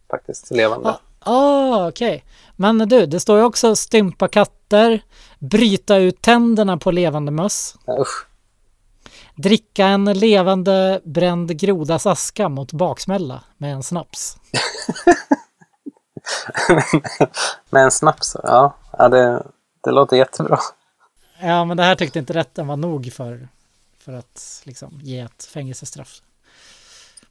[0.10, 0.90] faktiskt, levande.
[0.90, 1.00] Ja.
[1.20, 2.24] Ah, okej.
[2.56, 5.02] Men du, det står ju också stympa katter,
[5.40, 8.26] bryta ut tänderna på levande möss, Ja, usch.
[9.36, 14.38] dricka en levande bränd grodas aska mot baksmälla med en snaps.
[17.70, 18.76] Med en snaps, ja.
[18.98, 19.44] ja det,
[19.84, 20.60] det låter jättebra.
[21.40, 23.48] Ja, men det här tyckte inte rätten var nog för,
[24.00, 26.22] för att liksom ge ett fängelsestraff.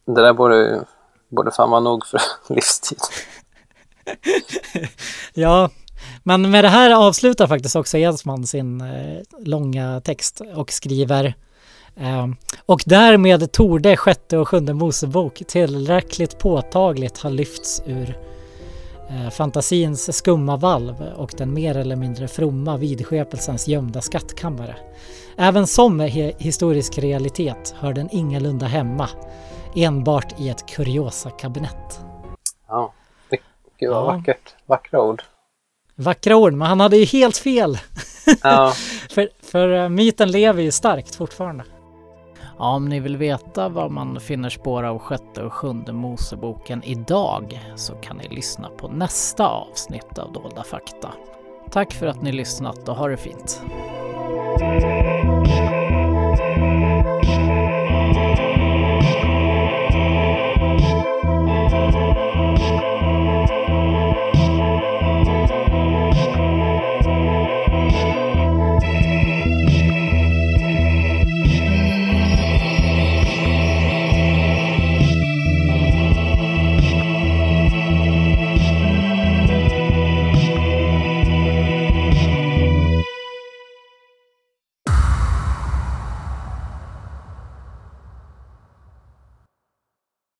[0.05, 0.84] Det där borde,
[1.28, 2.20] borde fan vara nog för
[2.55, 2.99] livstid.
[5.34, 5.70] Ja,
[6.22, 11.34] men med det här avslutar faktiskt också Edsman sin eh, långa text och skriver
[11.97, 12.26] eh,
[12.66, 18.18] och därmed torde sjätte och sjunde Mosebok tillräckligt påtagligt ha lyfts ur
[19.31, 24.77] fantasins skumma valv och den mer eller mindre fromma vidskepelsens gömda skattkammare.
[25.37, 26.01] Även som
[26.39, 29.09] historisk realitet hör den ingalunda hemma
[29.77, 32.01] enbart i ett kuriosa-kabinett.
[32.69, 32.93] Ja.
[33.79, 34.05] Gud vad Ja.
[34.05, 34.55] vackert.
[34.67, 35.23] Vackra ord.
[35.95, 37.79] Vackra ord, men han hade ju helt fel.
[38.43, 38.73] Ja.
[39.11, 41.65] För, för eh, myten lever ju starkt fortfarande.
[42.59, 47.61] Ja, om ni vill veta var man finner spår av sjätte och sjunde Moseboken idag
[47.76, 51.12] så kan ni lyssna på nästa avsnitt av Dolda fakta.
[51.70, 53.62] Tack för att ni lyssnat och ha det fint.
[54.59, 55.74] Thank